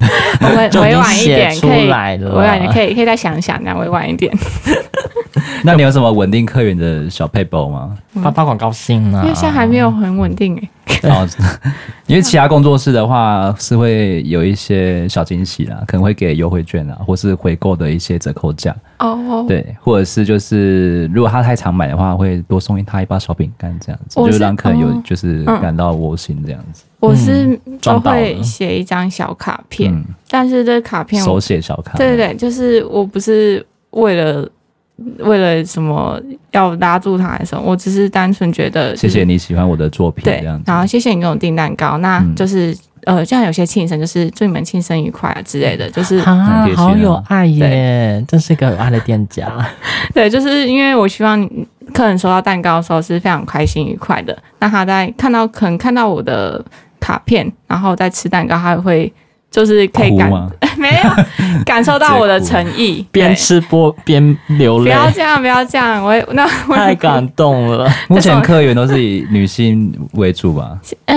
[0.56, 4.32] 委委婉一点，可以委婉，可以可以再想想，这样委婉一点。
[5.62, 7.96] 那你有什么稳定客源的小配包吗？
[8.22, 9.20] 发发广告信呢？
[9.22, 10.68] 因为现在还没有很稳定哎。
[11.08, 11.28] 哦，
[12.06, 18.74] 因为其他工作室的话是会有一些小惊喜啦，可能会给优惠券啊，或是回购的一些折扣价。
[18.98, 19.44] 哦。
[19.48, 26.84] 对，或者是就是如果他太常买的话，会多送他一包小饼干这样子，就是让客人有就是感到窝心这样子。
[26.98, 34.46] 我是都会写一张小卡片，嗯、但是这卡片手写小卡，对对对，就是我不是为了
[35.18, 42.72] 为了什么要拉住他还是什么，我只是单纯觉得谢谢你喜欢我的作品，对，然后谢谢你给我订蛋糕，那就是、
[43.04, 49.48] 嗯、呃，像有些庆生就是祝你们庆生愉快啊之类的，就是好有爱耶，这对是一个有爱的店家，
[50.14, 51.48] 对，就是因为我希望
[51.94, 56.64] 客人收到蛋糕的时候是非常开心愉快的，那他在看到可能看到我的。
[57.02, 59.10] 卡片，然后在吃蛋糕，他会
[59.50, 60.30] 就是可以感
[60.78, 64.84] 没有感受到我的诚意， 边吃播边流泪。
[64.84, 67.90] 不要这样，不要这样，我那我 太感动了。
[68.08, 70.78] 目前客源都是以女性为主吧？
[71.06, 71.16] 呃，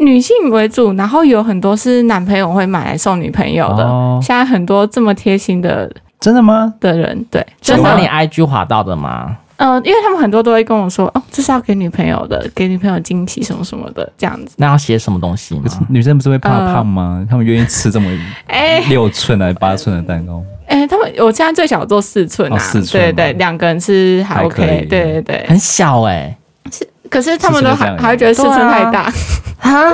[0.00, 3.84] 女性为主，然后有很多是男朋友会买来送女朋友的。
[3.84, 5.90] 哦、现在很多这么贴心的，
[6.20, 6.72] 真的吗？
[6.78, 9.36] 的人对，真的你 IG 滑到的吗？
[9.60, 14.54] 呃，因为他们很多都会跟我说，哦，这是要给女朋友的，给女朋友惊喜什么什么的，这样子。
[14.56, 15.64] 那要写什么东西吗？
[15.90, 17.18] 女生不是会怕胖吗？
[17.20, 18.10] 呃、他们愿意吃这么
[18.48, 20.42] 哎六寸还是八寸的蛋糕？
[20.66, 26.36] 哎，他们我现在最小做四寸啊，哦、四寸对对，两个人吃还 OK，还对对对，很小哎、欸，
[26.72, 29.12] 是，可是他们都还还会觉得四寸太大
[29.60, 29.92] 啊。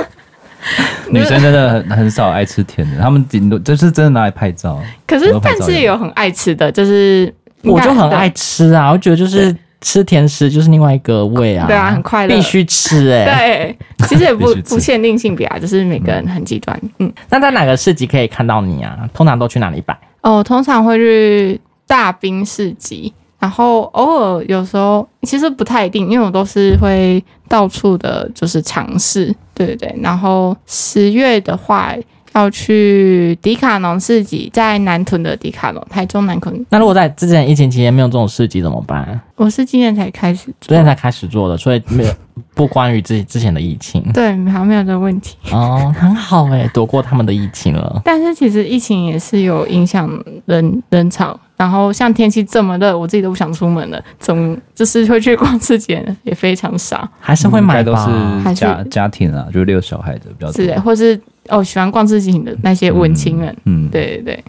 [1.09, 4.81] 女生真的很很少爱吃甜的，他们顶多就是真的拿来拍照。
[5.05, 7.33] 可是但是也有很爱吃的，就是。
[7.63, 13.77] 我就很爱吃啊，我觉得就是吃甜食就是另外一个味啊，对啊，很快乐，必须吃哎、欸。
[13.97, 16.79] 对，其实也不 不限定性别啊，就是每个人很极端。
[16.99, 18.97] 嗯，那在哪个市集可以看到你啊？
[19.13, 19.97] 通常都去哪里摆？
[20.21, 29.33] 哦，通常会去大冰市集，然后偶尔有时候其实不太一定，因为我都是会到处的，就是尝试。
[29.53, 31.93] 对对对，然后十月的话。
[32.37, 36.65] 要去迪卡侬市集，在南屯的迪卡侬，台中南屯。
[36.69, 39.19] 那如果在之前疫情期间没有这种市集怎么办？
[39.35, 42.13] 我是今年才开始，昨天才开始做的，所以没有
[42.53, 44.03] 不关于自己之前的疫情。
[44.13, 45.35] 对，好像没有这个问题。
[45.51, 48.01] 哦，很好哎、欸，躲过他们的疫情了。
[48.05, 50.07] 但是其实疫情也是有影响
[50.45, 61.19] 人人潮，然后像天气这么热，我自己都不想出门了，总就是会去逛市集也非常少，还是会买都是家是家庭啊，就是遛小孩子比较多，是或是。
[61.49, 64.43] 哦，喜欢逛自己的那些文青们，嗯，嗯对对对，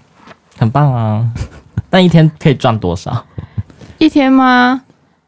[0.57, 1.27] 很棒啊！
[1.91, 3.25] 那一天可以赚多少？
[3.99, 4.83] 一天吗？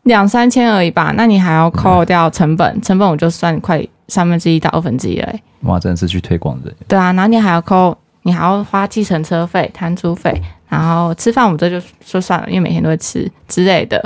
[0.05, 1.13] 两三千而已吧。
[1.17, 5.33] 那你还要扣掉成本，嗯、成本我就算快三分之一到二分之一了。
[5.63, 6.73] 哇，真的是去推广的。
[6.89, 14.03] 对啊，然后你还要扣，你还要花计程车费、摊租费，然后吃饭我们这就说算了，因为每天都会吃之类的。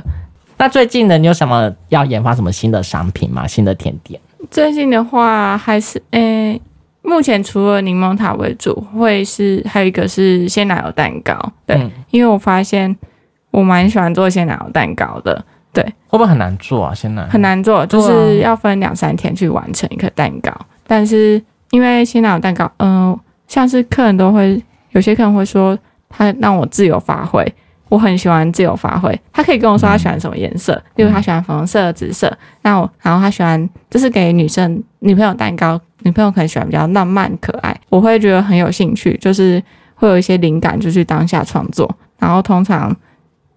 [0.59, 3.47] 那最近呢，你有什么要研发什么新的商品吗？
[3.47, 4.21] 新的甜点？
[4.51, 6.61] 最近的话，还是诶。
[7.05, 12.97] 欸目前除了柠檬塔为主，会是还有一个是鲜奶油蛋糕，对，嗯、因为我发现
[13.51, 16.95] 我蛮喜欢做鲜奶油蛋糕的，对，会不会很难做啊？
[16.95, 20.51] 鲜奶很难做，就是要分两三天去完成一个蛋糕。
[20.51, 21.41] 啊、但是
[21.71, 27.47] 因为鲜奶油蛋糕，嗯、呃，像是客人都会有些客人会说，他让我自由发挥，
[27.91, 39.63] 我很喜欢自由发挥，他可以跟我说他喜欢什么颜色，例如他喜欢粉红色、紫色，那我然后他喜欢就是给女生女朋友蛋糕，女朋友可能喜欢比较浪漫可爱，我会觉得很有兴趣，就是
[39.95, 42.95] 会有一些灵感，就去当下创作，然后通常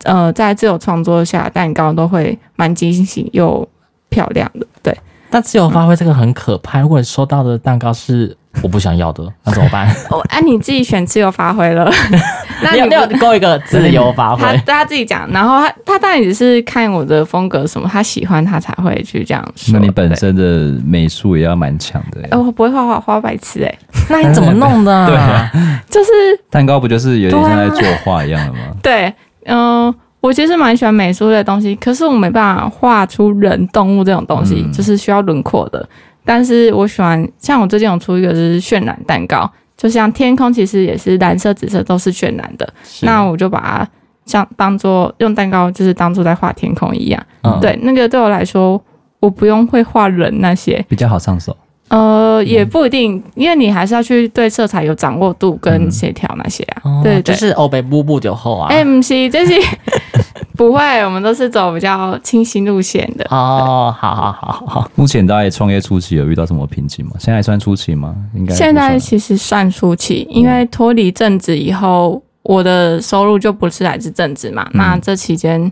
[0.03, 3.67] 呃在自由创作下，蛋糕都会蛮惊喜又
[4.09, 4.95] 漂亮的，对。
[5.29, 9.87] 但自由发挥这个很可怕，如果你收到的蛋糕是我不想要的，那怎么办？
[10.09, 11.89] 哦，哎，你自己选自由发挥了，
[12.61, 19.77] 那你有够一个自由发挥， 他他自己讲，然后他他当然只是看我的风格什么，他喜欢他才会去这样说。
[19.77, 22.21] 那你本身的美术也要蛮强的。
[22.31, 23.77] 哎，我不会画画，画白痴哎。
[24.09, 25.07] 那你怎么弄的？
[25.07, 25.51] 对啊，
[25.89, 26.09] 就是
[26.49, 28.59] 蛋糕不就是有点像在作画一样的吗？
[28.81, 29.13] 对，
[29.45, 29.93] 嗯。
[30.19, 35.87] 我其实蛮喜欢美术类的东西，可是我没办法画出人、动物这种东西，嗯、就是需要轮廓的。
[36.27, 42.67] 但是我喜欢，像我最近有出一个就是渲染蛋糕，就像天空其实也是蓝色、紫色都是渲染的。
[43.03, 43.89] 那我就把它
[44.25, 47.25] 像当做用蛋糕，就是当做在画天空一样。
[47.43, 48.83] 嗯、对，那个对我来说，
[49.21, 51.55] 我不用会画人那些，比较好上手。
[51.89, 56.81] 呃，也不一定，因为你还是要去对色彩有掌握度跟协调那些啊。
[56.83, 58.67] 嗯、对，对，就是欧北步步就厚啊。
[58.83, 59.57] MC 这些
[60.57, 63.25] 不会，我们都是走比较清新路线的。
[63.29, 64.91] 哦，好好好好。
[64.95, 67.13] 目前大概创业初期有遇到什么瓶颈吗？
[67.19, 68.13] 现在算初期吗？
[68.35, 74.63] 应该现在其实算初期，因为脱离正职以后，我的收入就不是来自正职嘛。
[74.73, 75.71] 嗯、那这期间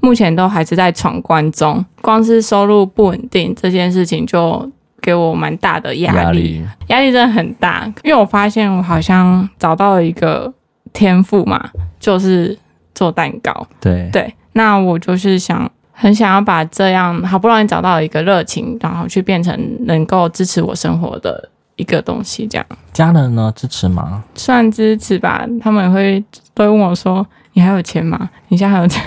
[0.00, 4.70] 目前都还是在闯关中，光是收入不稳定这件事情就。
[5.02, 10.50] 给我蛮大的压力，压力，力真的很大，因为我发现我好像找到了一个
[10.92, 12.56] 天赋嘛，就是
[12.94, 13.66] 做蛋糕。
[13.80, 22.66] 对对，那我就是想很想要把这样好不容易找到一个热情，然后去变成能够支持我生活的一个东西，这样。
[22.92, 24.22] 家人呢，支持吗？
[24.34, 26.24] 算支持吧，他们会
[26.54, 27.26] 都会问我说。
[27.54, 28.30] 你还有钱吗？
[28.48, 29.02] 你现在还有钱？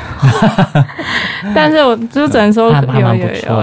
[1.54, 3.12] 但是我就只能说有有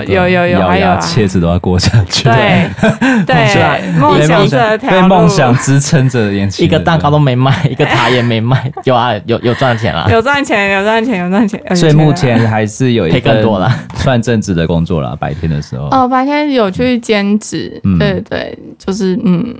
[0.06, 2.24] 有有有有还有啊，切子都要过下去。
[2.24, 2.68] 对
[3.26, 11.60] 对，梦想这条被梦想支撑着，一个蛋糕都没卖，一个塔也没卖，有啊 有有赚钱了，有赚钱有赚钱有赚钱。
[11.76, 15.88] 所以目前还是有一个更多了，算正职的工作了，白天的时候。
[15.90, 19.54] 哦，白天有去兼职，对对，就是嗯。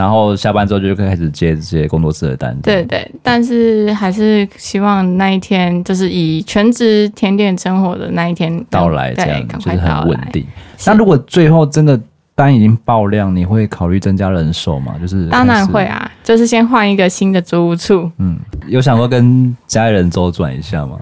[0.00, 2.62] 然后下班之后就开始接这些工作室的单子。
[2.62, 10.46] 对对，但是还是希望那一天就是以全职甜点生活的那一天到来，这样就是很稳定。
[10.86, 12.00] 那如果最后真的
[12.34, 14.94] 单已经爆量，你会考虑增加人手吗？
[14.98, 18.10] 就是当然会啊，就是先换一个新的租屋处。
[18.16, 18.38] 嗯，
[18.68, 20.98] 有想过跟家人周转一下吗？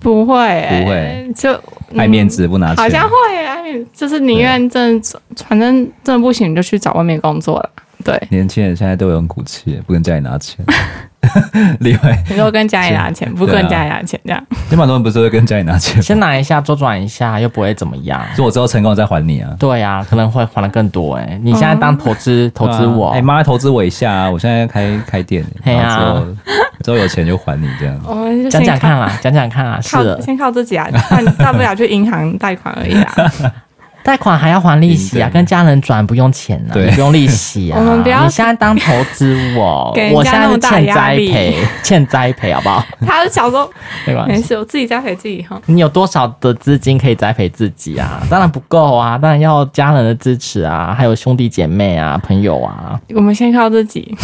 [0.00, 1.60] 不会、欸，不会，就
[1.96, 2.76] 爱面子不拿钱。
[2.76, 5.74] 好像会爱面子，就是宁愿真的反正
[6.04, 7.70] 真的不行，你就去找外面工作了。
[8.04, 10.64] 对，年轻人现在都有很骨气，不跟家里拿钱。
[11.80, 14.42] 另外，你说跟家里拿钱，不跟家里拿钱这样。
[14.70, 18.24] 你蛮多人不是会跟家里拿钱，先拿一下周转一下，又不会怎么样。
[18.36, 19.50] 就我之后成功再还你啊。
[19.58, 21.38] 对啊，可能会还的更多哎。
[21.42, 24.30] 你现在当投资投资我，哎妈，投资我一下啊！
[24.30, 26.26] 我现在开开店，然后之后
[26.84, 28.00] 之后有钱就还你这样。
[28.06, 30.88] 我们讲讲看啦，讲讲看啦，是先靠自己啊，
[31.38, 33.12] 大不了去银行贷款而已啊。
[34.08, 37.76] 贷款还要还利息啊，跟家人转不用钱啊，不用利息啊。
[37.78, 42.82] 我们不要，你现在当投资我， 我现在是 欠栽培，欠栽培好不好？
[43.06, 43.70] 他是小时候
[44.06, 45.60] 没关系，没事，我自己栽培自己哈。
[45.66, 48.22] 你有多少的资金可以栽培自己啊？
[48.30, 52.98] 当然不够啊，当然要家人的支持啊，还有兄弟姐妹啊、朋友啊。
[53.14, 54.16] 我们先靠自己，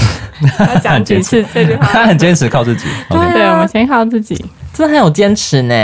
[0.57, 1.87] 他讲几次这句话？
[1.93, 4.35] 他很坚持靠自己，对，我们先靠自己，
[4.73, 5.75] 真的很有坚持呢。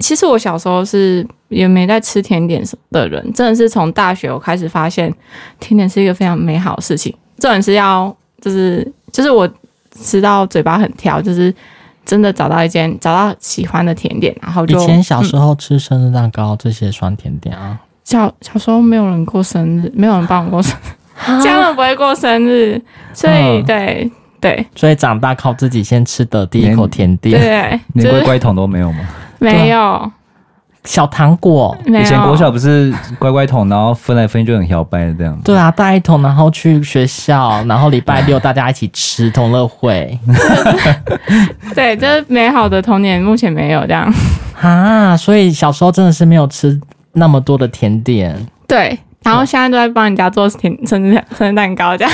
[0.00, 5.12] 其实我小时候是也没在吃甜点的人，真的是从大学我开始发现，
[5.60, 7.14] 甜点是一个非常美好的事情。
[7.38, 9.48] 这种是要就是就是我
[10.00, 11.54] 吃到嘴巴很挑，就是
[12.04, 17.78] 真的找到一间找到喜欢的甜点，然后就以前小时候吃生日蛋糕、嗯、这些酸甜点啊。
[18.04, 22.80] 小小时候没有人过生日，没有人帮我过生日，家人蛤不会过生日，
[23.14, 29.08] 所以、嗯、对对，所以长大靠自己先吃的第一口甜点，对，连龟龟桶都没有吗？
[29.38, 30.10] 没有
[30.84, 35.38] 小糖果，以前国小不是乖乖桶，然后分来分去就很摇摆这样。
[35.44, 40.18] 对啊，带一桶，然后去学校，然后礼拜六大家一起吃同乐会。
[41.74, 44.12] 对，这美好的童年目前没有这样
[44.60, 46.80] 啊，所以小时候真的是没有吃
[47.12, 48.36] 那么多的甜点。
[48.66, 52.12] 对，然后现在都在帮人家做甜生日生日蛋糕这样。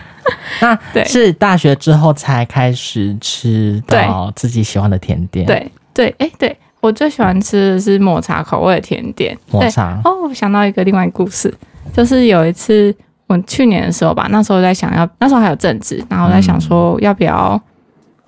[0.60, 5.46] 那对，是大学之后才开始吃到自己喜欢的甜点。
[5.46, 5.72] 对。
[5.94, 9.38] 对，哎，对我最喜欢吃的是抹茶口味的甜点。
[9.50, 11.52] 抹茶哦，我想到一个另外一个故事，
[11.94, 12.94] 就是有一次
[13.28, 17.58] 我去年的时候吧，那时候在想要，那时候还有正职，然后在想说要不要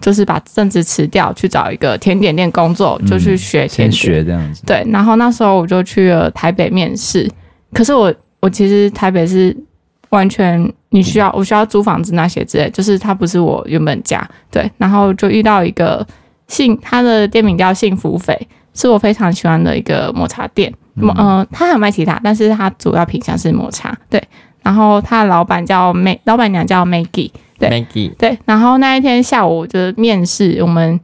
[0.00, 4.62] 就是把正职辞掉，去找一个甜点店工作，就去学甜学这样子。
[4.64, 7.28] 对，然后那时候我就去了台北面试，
[7.72, 9.56] 可是我我其实台北是
[10.10, 14.24] 完全你需要我需要租房子那些之类，就是它不是我原本家。
[14.48, 16.06] 对，然后就遇到一个
[16.48, 20.72] 幸，他的店名叫幸福肥，是我非常喜欢的一个抹茶店。
[20.96, 23.96] 嗯、呃，他还有卖其他，但是他主要品相是抹茶。
[24.08, 24.22] 对，
[24.62, 27.30] 然后他的老板叫 May，老板娘叫 Maggie。
[27.58, 28.14] 对，Maggie。
[28.16, 31.00] 对，然后那一天下午就是面试，我们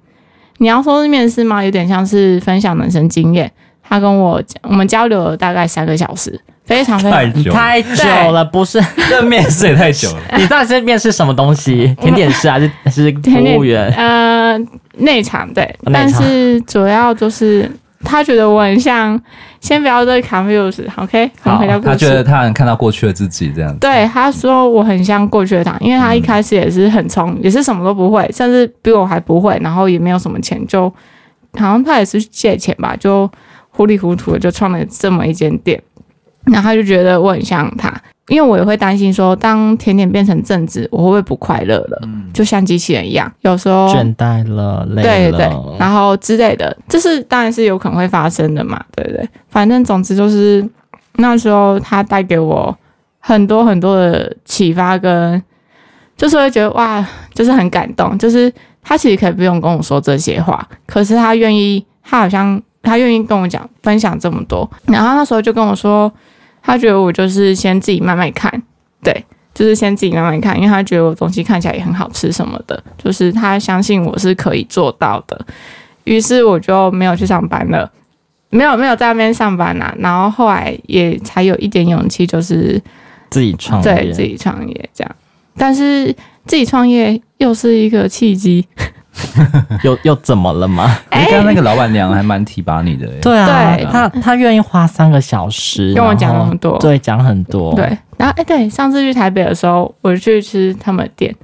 [0.58, 1.64] 你要说是面试吗？
[1.64, 3.50] 有点像是分享人生经验。
[3.90, 8.80] 他跟我讲，我们交流了大概三个小时，非常非常太久 太久了，不是？
[9.10, 10.22] 这面试也太久了。
[10.38, 11.94] 你到底是面试什么东西？
[12.00, 13.92] 甜点师还是还是服务员？
[13.96, 14.56] 呃，
[14.98, 17.70] 内场对，但是主要就是。
[18.02, 19.20] 他觉得我很像，
[19.60, 21.30] 先不要对 confuse，OK？
[21.42, 23.78] 好，他觉得他能看到过去的自己这样子。
[23.78, 30.88] 对，他说我很像过去的他，因为他一开始也是很冲，也是什么都不会，甚至比我还不会，然后也没有什么钱，就
[31.58, 33.30] 好像他也是借钱吧，就
[33.70, 35.82] 糊里糊涂的就创了这么一间店，
[36.44, 37.92] 然后他就觉得我很像他。
[38.28, 41.98] 因为我也会担心说，当甜点变成正职，我会不会不快乐了？
[42.04, 49.28] 嗯，就像机器人一样，有时候倦怠了，累了，对对，然后之类的，这是当然是有可能会发生的嘛，对不对？
[49.48, 50.64] 反正总之就是
[51.16, 52.72] 那时候他带给我
[53.18, 55.42] 很多很多的启发，跟
[56.16, 57.04] 就是会觉得哇，
[57.34, 58.16] 就是很感动。
[58.16, 66.12] 就是他其实可以不用跟我说这些话，可是他愿意，他好像他愿意跟我讲分享这么多，然后那时候就跟我说。
[66.62, 68.52] 他觉得我就是先自己慢慢看，
[69.02, 69.24] 对，
[69.54, 75.40] 就是先自己慢慢看，因为他觉得我东西看起来也很好吃什么的，就是他相信我是可以做到的。
[76.04, 77.90] 于是我就没有去上班了，
[78.50, 79.94] 没有没有在那边上班啦。
[80.00, 82.78] 然后后来也才有一点勇气，就是
[83.30, 85.16] 自己创业，对，自己创业这样。
[85.56, 86.14] 但是
[86.44, 88.68] 自己创业又是一个契机。
[89.82, 90.96] 又又怎么了吗？
[91.10, 93.06] 哎、欸，刚刚那个老板娘还蛮提拔你的。
[93.20, 97.74] 对啊，对他他愿意花三个小时跟我讲那么多，对，讲很多。
[97.74, 97.84] 对，
[98.16, 101.34] 然后哎、欸，对，上次去台北的时候，我就去吃他们店。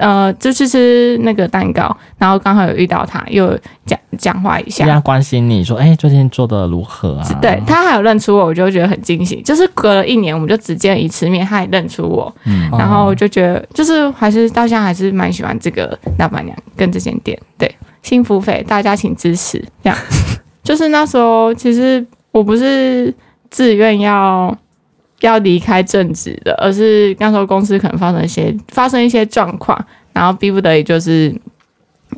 [0.00, 7.38] 呃，就去吃那个蛋糕，然后刚好有遇到他，又讲讲话一下，这样关心你说，哎、欸，最近做的如何啊？
[7.42, 9.42] 对，他还有认出我，我就觉得很惊喜。
[9.42, 17.38] 就是隔了一年，我们就只见一次面，他也认出我，嗯，然后我就觉得，就是还是到现在还是蛮喜欢这个老板娘跟这间店。
[17.58, 17.70] 对，
[18.02, 19.62] 幸福肥，大家请支持。
[19.84, 19.98] 这样，
[20.62, 23.14] 就是那时候其实我不是
[23.50, 24.56] 自愿要。
[25.20, 29.78] 要离开正职的，而是那时候公司可能发生一些发生一些状况，
[30.12, 31.34] 然后逼不得已就是，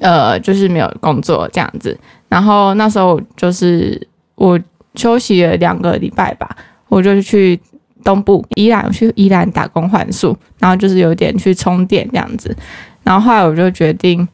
[0.00, 1.98] 呃，就是没有工作这样子。
[2.28, 4.00] 然后那时候就是
[4.36, 4.58] 我
[4.94, 6.48] 休息了两个礼拜吧，
[6.88, 7.60] 我就去
[8.04, 12.56] 东部宜兰去宜兰打工换宿，然后就是有点去充电这样子。
[13.02, 14.26] 然后后来我就决定，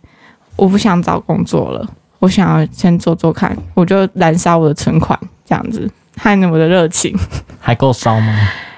[0.56, 1.88] 我不想找工作了，
[2.18, 5.90] 我想要先做做看，我就燃烧我的存款这样子。
[6.18, 7.16] 看我的热情
[7.60, 8.34] 还够烧吗？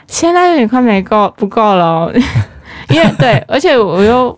[0.06, 2.12] 现在有点快没够，不够了。
[2.90, 4.36] 因为对， 而且我又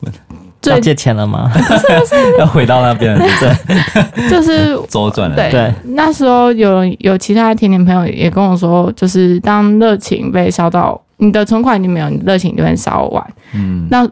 [0.66, 1.50] 要借钱了吗？
[1.54, 3.50] 不是不是，要回到那边，对，
[4.28, 5.36] 就是周转了。
[5.50, 13.26] 对，那时候有有其他甜甜朋友也跟我说，就是当热情被烧到，你的存款已经没有，你热情就会烧完。
[13.54, 14.06] 嗯，那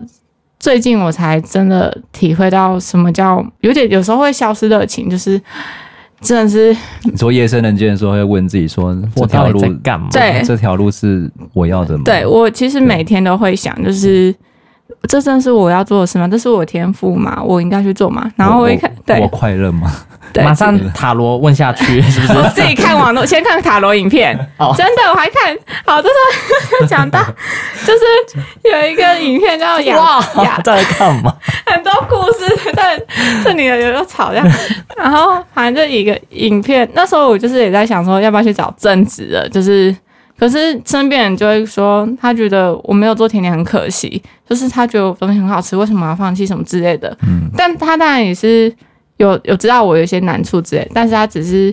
[0.58, 5.38] 最近我才真的体会到什么叫有点有时候会消失热情，就是。
[6.22, 10.08] 真的是，你说夜深人静的时候会问自己说：“这条路在干嘛？
[10.12, 14.34] 对，这条路是我要的吗？”对，我其实每天都会想，就是
[15.08, 16.28] 这真是我要做的事吗？
[16.28, 17.42] 这是我天赋吗？
[17.42, 18.30] 我应该去做吗？
[18.36, 19.90] 然后我一看，对，我快乐吗？
[20.32, 22.32] 对，马上塔罗问下去，是不是？
[22.38, 24.38] 我自己看网络，先看塔罗影片。
[24.58, 25.56] 哦，真的，我还看。
[25.84, 27.20] 好，就是 讲到，
[27.84, 30.22] 就是有一个影片叫《哇》，
[30.62, 31.34] 在干嘛？
[31.66, 33.02] 很多故事在
[33.42, 34.40] 这里有有吵架，
[35.00, 36.88] 然后反正就一个影片。
[36.94, 39.48] 那时候我就是也在想说，要不要去找正职的？
[39.48, 39.94] 就是，
[40.38, 47.16] 可是身边人就会说，他觉得我没有做甜点很可惜，就是他觉得我东西很好吃，为什么要放弃什么之类的。
[47.22, 48.72] 嗯，但他当然也是。
[49.16, 51.70] 有有知道我有一些难处之类，但是他只是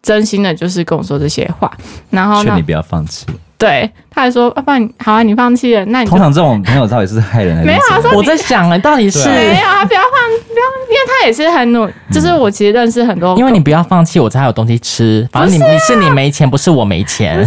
[0.00, 1.68] 真心的，就是跟我说这些话，
[2.08, 3.26] 然后劝你不要放弃。
[3.58, 7.66] 对，他还说：“啊，不然好啊，你放弃了，那你……”通常这种朋友到底是害人还是？
[7.66, 10.12] 没有啊，说我在想哎，到底是没有啊，不要放，
[10.46, 15.28] 不要，因为他也是很努，就是我其实认识很多，因为你不要放弃，我才有东西吃。
[15.32, 17.44] 反正你你是你没钱，不是我没钱，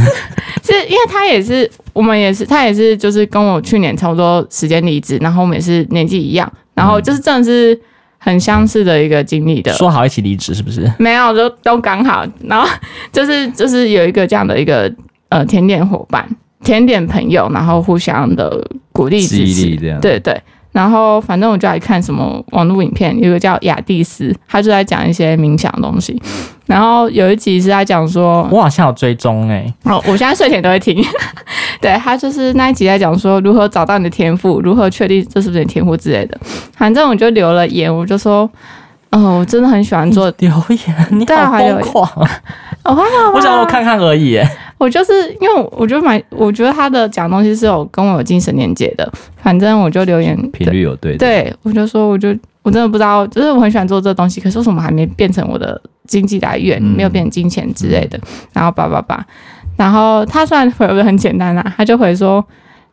[0.61, 7.79] 是因为他也是，我们也是，他也是，就是跟我去年差不多时间离职，然后我们也是年纪一样，然后就是真的是。
[8.23, 10.87] 很相似的一个经历的，说好一起离职是不是？
[10.99, 12.23] 没有，就都刚好。
[12.43, 12.69] 然后
[13.11, 14.87] 就是就是有一个这样的一个
[15.31, 16.29] 呃甜点伙伴、
[16.63, 20.39] 甜点朋友，然后互相的鼓励支持，这样对对。
[20.71, 26.17] 然后反正我就来看什么网络影片，有个叫雅蒂斯，他就在讲一些冥想的东西。
[26.65, 31.03] 然后有一集是在讲说，我好像有追踪哎、欸，哦，我现在睡前都会听。
[31.81, 36.39] 对，他就是那一集在讲说如何找到你的天赋，如何确定这是不是你天赋之类的。
[36.77, 38.49] 反正我就留了言，我就说，
[39.09, 42.09] 哦，我真的很喜欢做留言，你好疯狂，
[42.85, 42.93] 我
[43.33, 44.39] 我想我看看而已。
[44.81, 49.07] 我就是因为我觉得蛮，我觉得他的讲东西是有跟我有精神连接的。
[49.37, 58.17] 反正我就留言频率有对，对，我就说，我就我真的不知道，就是我很喜欢做这东西，可是为什么还没变成我的经济来源，没有变成金钱之类的。
[58.17, 58.23] 嗯、
[58.53, 59.23] 然后叭叭叭，
[59.77, 62.43] 然后他虽然回的很简单啊，他就回说，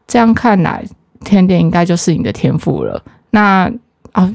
[0.06, 0.84] 这样看来
[1.24, 3.02] 甜点应该就是你的天赋了。
[3.30, 3.66] 那
[4.12, 4.34] 啊、哦，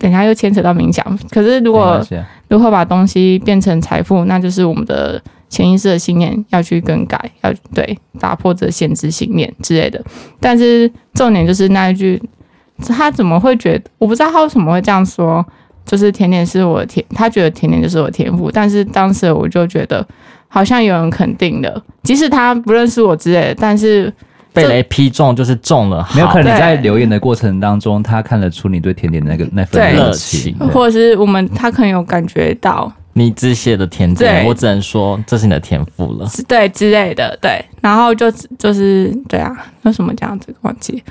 [0.00, 2.04] 等一下又牵扯到冥想，可是如果
[2.48, 5.22] 如何把东西变成财富，那就是我们的。
[5.50, 10.02] 潜意识的信念要去更改，要对打破这限制信念之类的。
[10.40, 12.22] 但是重点就是那一句，
[12.88, 13.90] 他怎么会觉得？
[13.98, 15.44] 我不知道他为什么会这样说。
[15.86, 18.48] 就是甜点是我的天，他觉得甜点就是我的天赋。
[18.48, 20.06] 但是当时我就觉得，
[20.46, 24.12] 好像有人肯定的，即使他不认识我之类的，但是
[24.52, 26.06] 被雷劈中就是中了。
[26.14, 32.92] 没有可能你在留言的过程当中，他看得出你对甜点的那个那份热情，或者是我们他可能有感觉到。
[33.12, 39.50] 你只写的天真，我只能说这是你的天赋了，对之类的，对，然后就就是对啊，
[39.82, 41.02] 为什么这样子忘记？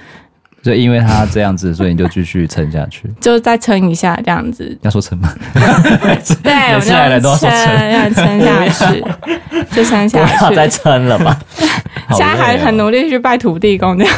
[0.62, 4.78] 就因为他这样子，所以你就继续撑下去， 就再撑一下这样子。
[4.82, 5.34] 要说撑吗？
[6.44, 6.88] 对， 我就
[7.38, 9.04] 撑，要撑下去，
[9.72, 11.40] 就撑下去，不要再撑了吧。
[12.10, 14.14] 现在还很努力去拜土地公这样。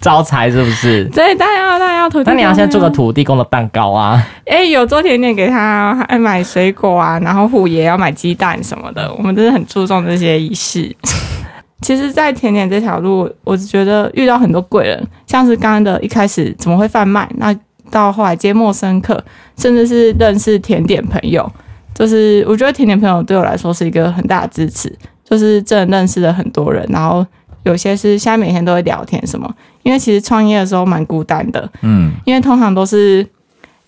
[0.00, 1.04] 招财是不是？
[1.06, 2.22] 对，当然要，当然要土。
[2.24, 4.24] 那你要先做个土地公的蛋糕啊！
[4.46, 9.12] 哎、欸，有做甜点给他，还买水果啊，然后虎爷要买鸡蛋什么的。
[9.14, 10.94] 我们真的很注重这些仪式。
[11.80, 17.54] 其实，在甜点这条路，我觉得遇到很多贵人，像是刚刚的一开始怎么会贩卖，那
[17.90, 19.22] 到后来接陌生客，
[19.56, 21.48] 甚至是认识甜点朋友，
[21.94, 24.92] 就是我觉得甜点朋友对我来说是一个很大的支持，
[25.24, 27.24] 就是真的认识了很多人，然后
[27.62, 29.48] 有些是现在每天都会聊天什么。
[29.88, 33.26] 因为其实创业的时候蛮孤单的，嗯，因为通常都是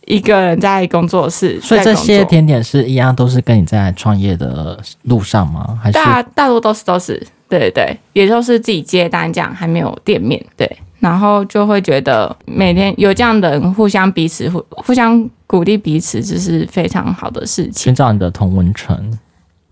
[0.06, 5.78] 一个人在工作室，所以这些甜点是一样，都是跟你在创业的路上吗？
[5.82, 7.18] 还是大大多都是都是，
[7.50, 10.66] 对对对，也就是自己接单这样，还没有店面，对，
[11.00, 17.74] 然后就会觉得每天有这样的人互相彼此互互相鼓励彼此，就是非常好的事情。
[17.74, 19.18] 寻找你的同温层。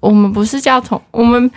[0.00, 1.50] 我们不是叫同，我们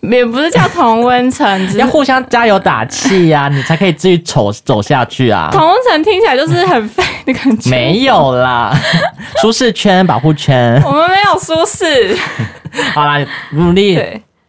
[0.00, 5.48] 也不是叫同温层，要互相加油打气呀、啊，你才可以继续走走下去啊。
[5.52, 7.68] 同温层听起来就是很废的感觉。
[7.68, 8.72] 没有啦，
[9.42, 10.80] 舒适圈、保护圈。
[10.84, 12.16] 我们没有舒适。
[12.94, 13.18] 好啦，
[13.50, 14.00] 努力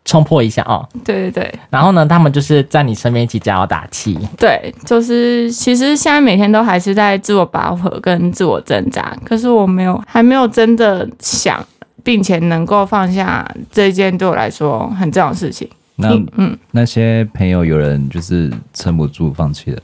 [0.05, 0.89] 冲破一下啊、哦！
[1.03, 1.59] 对对对。
[1.71, 4.17] 然后呢，他们就是在你身边一起加油打气。
[4.37, 11.65] 对，就是其实现在每天都还是在自我拔河跟自我挣扎，可是我没有，还没有真的想。
[12.03, 15.67] 并且能够放下这件对我来说很重要的事情。
[15.95, 19.81] 那嗯，那些朋友有人就是撑不住放弃了，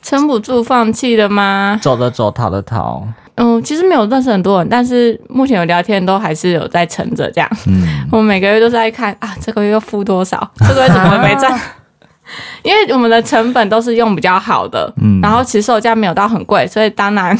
[0.00, 1.78] 撑不住放弃了吗？
[1.82, 3.06] 走的走，逃的逃。
[3.34, 7.50] 嗯，其实没有认识很多人，但是目前有聊天都还是有在撑着这样。
[7.66, 10.38] 嗯， 我们每个月都是在看啊，这个月又付多少？
[10.66, 11.58] 这个月怎么没赚？
[12.62, 17.38] 因为我们的成本都是用比较好的，嗯，然后其实售价没有到很贵，所以当然。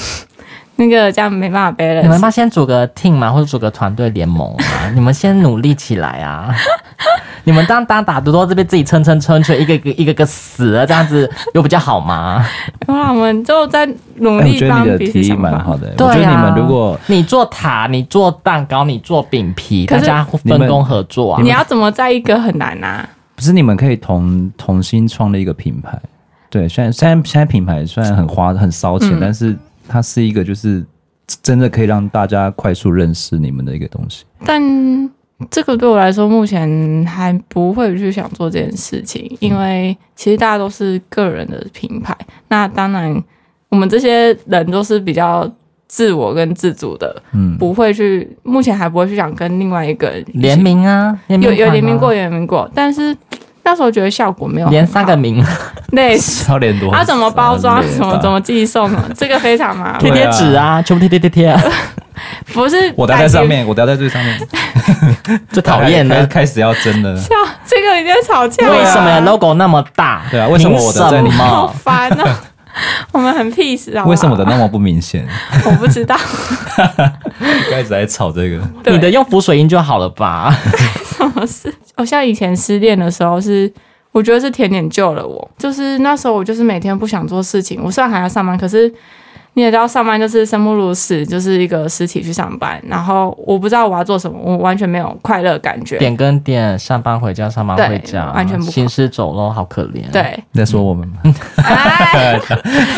[0.77, 2.03] 那个这样没办法背了。
[2.03, 4.91] 你们要先组个 team 嘛，或者组个团队联盟嘛？
[4.95, 6.53] 你们先努力起来啊！
[7.45, 12.45] 你们当当打独斗这边自己撑撑撑，却一个个一个个死了，这样子又比较好吗？
[12.87, 13.85] 那我们就在
[14.17, 14.89] 努力帮彼此想。
[14.89, 15.89] 我觉得你的提议蛮好的。
[15.97, 21.43] 对啊，我觉得你们如果你做塔，你做蛋糕，你做饼皮，大家分工合作啊。
[21.43, 23.09] 你要怎么在一个很难啊？
[23.35, 26.01] 不是你们可以同同心创立一个品牌。
[26.49, 29.57] 对，虽然虽然现在品牌虽然很花很烧钱，嗯、但是。
[29.93, 30.83] 它是一个，就是
[31.43, 34.25] 真的可以让大家快速认识你们的一个东西。
[34.43, 34.63] 但
[35.51, 42.17] 这个对我来说，目前还不会去想做这件事情，因为其实大家都是个人的品牌。
[42.49, 43.23] 那当然，
[43.69, 45.47] 我们这些人都是比较
[45.87, 53.15] 自我跟自主的，嗯，不会去，目前还不会去想跟另外一个人联名啊，有有联名过，有联名过，但是。
[53.65, 55.45] 那时候觉得效果没有连三个名，
[55.93, 59.05] 累死， 超连多，他怎么包装，怎么怎么寄送呢？
[59.17, 61.63] 这个非常麻烦，贴贴纸啊，全部贴贴贴贴啊，
[62.53, 64.41] 不是我掉在上面，我掉在最上面，
[65.51, 67.31] 最讨厌的，开始要争了，笑，
[67.65, 68.67] 这个已经吵架。
[68.67, 70.23] 了，为什么 logo 那么大？
[70.31, 71.39] 对啊，为什么我的在里面？
[71.39, 72.41] 好烦啊！
[73.13, 75.27] 我们很 peace 啊，为什么的那么不明显？
[75.67, 76.17] 我不知道，
[77.71, 78.59] 开始在吵这个，
[78.91, 80.57] 你的用浮水印就好了吧？
[81.29, 81.73] 什么事？
[81.97, 83.73] 我 像以前失恋的时候，是
[84.13, 85.51] 我觉得是甜点救了我。
[85.59, 88.93] 就是那时候我就是每天不想做事情，我虽然还要上班，可是。
[89.55, 92.83] 你也知道，上班就是生不如死，就是一个尸体去上班。
[92.87, 95.99] 然后我不知道我要做什么，我完全没有快乐感觉。
[95.99, 100.11] 点跟点，上班回家，上班回家，完全不行尸走肉，好可怜。
[100.11, 101.19] 对，在说我们吗？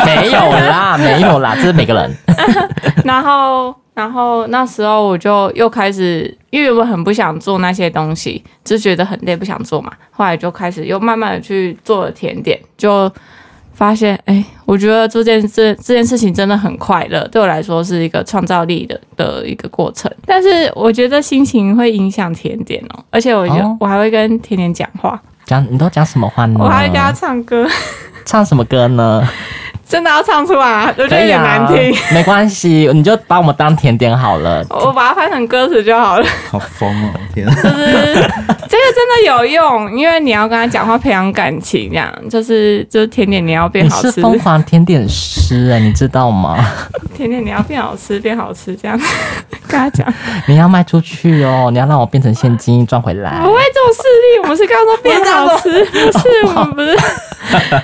[0.07, 2.17] 没有啦，没有啦，这是每个人。
[3.05, 9.91] 然后，然后那时候我就又开始，因为我很不想做那些东西，就觉得很累，不想做嘛。
[10.13, 13.13] 后来就开始又慢慢的去做了甜点，就。
[13.75, 20.11] 发现哎、欸，我觉得这件这这件事情真的很快乐，对我来说是一个创造力的的一个过程。
[20.25, 26.61] 但是我觉得心情会影响甜点哦，而且我觉得我还会跟甜甜讲话，讲你都讲什么话呢？
[26.61, 27.67] 我还会跟他唱歌，
[28.25, 29.29] 唱什么歌呢？
[29.87, 30.95] 真的要唱出来啊？
[30.97, 31.93] 我觉得有点难听。
[31.95, 34.65] 啊、没关系，你就把我们当甜点好了。
[34.71, 36.27] 我把它翻成歌词就好了。
[36.51, 37.11] 好疯哦！
[37.35, 44.07] 天， 就是这个真的有用，因为你要跟他讲话，培养感情，这样就是就是甜点你要变好吃。
[44.07, 46.59] 你是疯狂甜点师哎，你知道吗？
[47.15, 48.99] 甜点你要变好吃，变好吃，这样
[49.69, 50.07] 跟他讲。
[50.47, 53.41] 你要卖出去哦，你要让我变成现金赚回来。
[53.43, 56.97] 不会这种势利，我们是刚刚说变好吃，不是我们不是，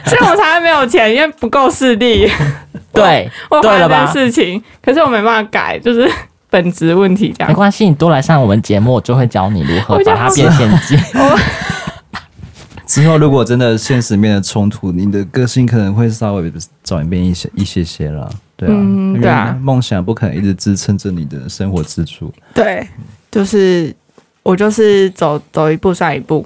[0.07, 1.90] 所以我才会没有钱，因为不够势。
[1.97, 2.31] 力
[2.93, 6.11] 对，我发现事情，可是我没办法改，就是
[6.51, 7.49] 本质问题这样。
[7.49, 10.99] 没关系，你多来上我们节目，我就会教你如何把它变现金。
[12.87, 18.29] 之后如果真的现实面的冲突，你的个性可能会稍微转变一些一些些了。
[18.57, 22.33] 对啊，嗯、对啊，梦想不可能一直支撑着你的生活支柱。
[22.53, 22.85] 对，
[23.31, 23.95] 就是
[24.43, 26.45] 我就是走走一步算一步。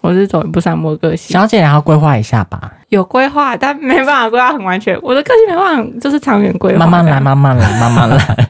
[0.00, 2.72] 我是走一步算一步个性，小姐，然后规划一下吧。
[2.88, 4.98] 有规划，但没办法规划很完全。
[5.02, 6.78] 我的个性没办法，就是长远规划。
[6.78, 8.48] 慢慢来，慢慢来，慢慢来。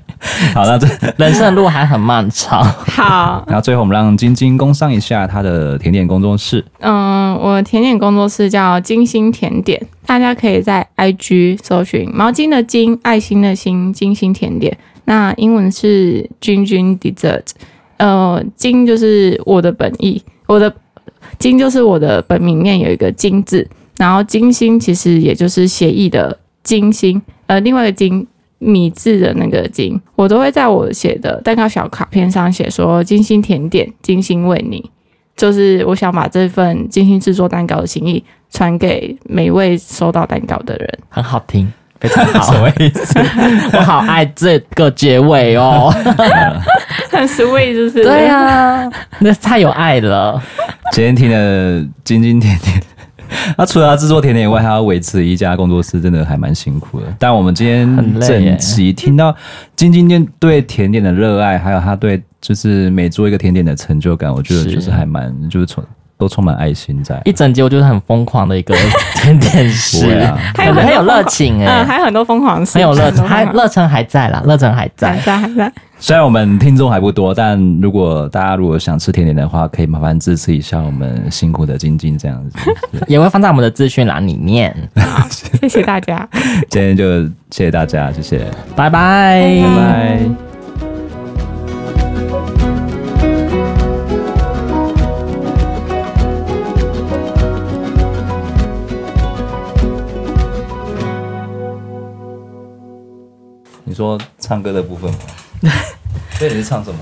[0.54, 0.86] 好，那这
[1.16, 2.62] 人生的路还很漫长。
[2.62, 6.64] 好， 然后最后我们让晶晶工商一下她的甜点工作室。
[6.80, 14.76] 嗯，我的甜点工作室叫晶心甜点，大家可以在 IG 搜寻毛巾的巾，爱心的心，晶心甜点。
[15.04, 17.44] 那英文是君君 Dessert。
[17.96, 20.72] 呃，晶就是我的本意，我的。
[21.38, 23.68] 晶就是我的本名，面有一个金字，
[23.98, 28.26] 然后金星其实也就是谐意的金星，呃，另外一个金
[28.58, 34.90] 米字的那个金，我都会在我写的蛋糕小卡片上写说金星甜点，金星为你，
[35.36, 41.70] 就是我想把这份精心制作蛋糕的心意传给每位收到蛋糕的人，很好听，
[42.00, 43.18] 非常好，什么意思？
[43.76, 45.92] 我好爱这个结尾哦，
[47.10, 48.88] 很 sweet，就是对啊，
[49.18, 50.40] 那太有爱了。
[50.92, 52.82] 今天听了晶心甜点，
[53.56, 57.06] 他除了制作甜点以外，还要维持一家工作室，真的还蛮辛苦的。
[57.18, 59.34] 但我们今天整集听到
[59.76, 65.84] 晶晶店对甜点的热爱，还有他对就是每做一个甜点的成就感，我觉得就是还蛮就是从。
[66.18, 67.20] 都充满爱心在。
[67.24, 68.74] 一整集，我就是很疯狂的一个
[69.14, 70.20] 甜 点师，
[70.56, 75.72] 还有很有热情哎，还有很多疯狂的事，很有热情，还热忱还在啦，热忱还在，还在还在。
[76.00, 82.58] 虽然我们听众还不多，但如果大家如果想吃甜点的话，可以麻烦支持一下我们辛苦的晶晶这样子，
[83.08, 84.74] 也会放在我们的资讯栏里面。
[84.96, 86.28] 好，谢谢大家，
[86.70, 88.38] 今天就谢谢大家，谢谢，
[88.76, 90.47] 拜拜，拜拜。
[103.98, 105.18] 说唱歌的部分吗？
[106.38, 107.00] 所以你是唱什么？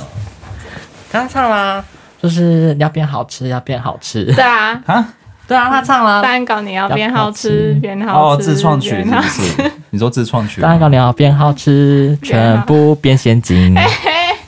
[1.12, 1.84] 刚刚唱啦，
[2.22, 4.24] 就是要变好吃，要变好吃。
[4.34, 5.09] 对啊，啊，
[5.47, 6.22] 对啊，他唱了。
[6.22, 8.42] 蛋糕你要变好吃，变好吃。
[8.42, 9.70] 哦，自创曲是不是？
[9.90, 10.62] 你说自创曲？
[10.62, 13.76] 蛋糕你要变好吃， 全部变现金。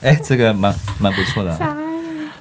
[0.01, 1.55] 哎，这个蛮蛮不错的。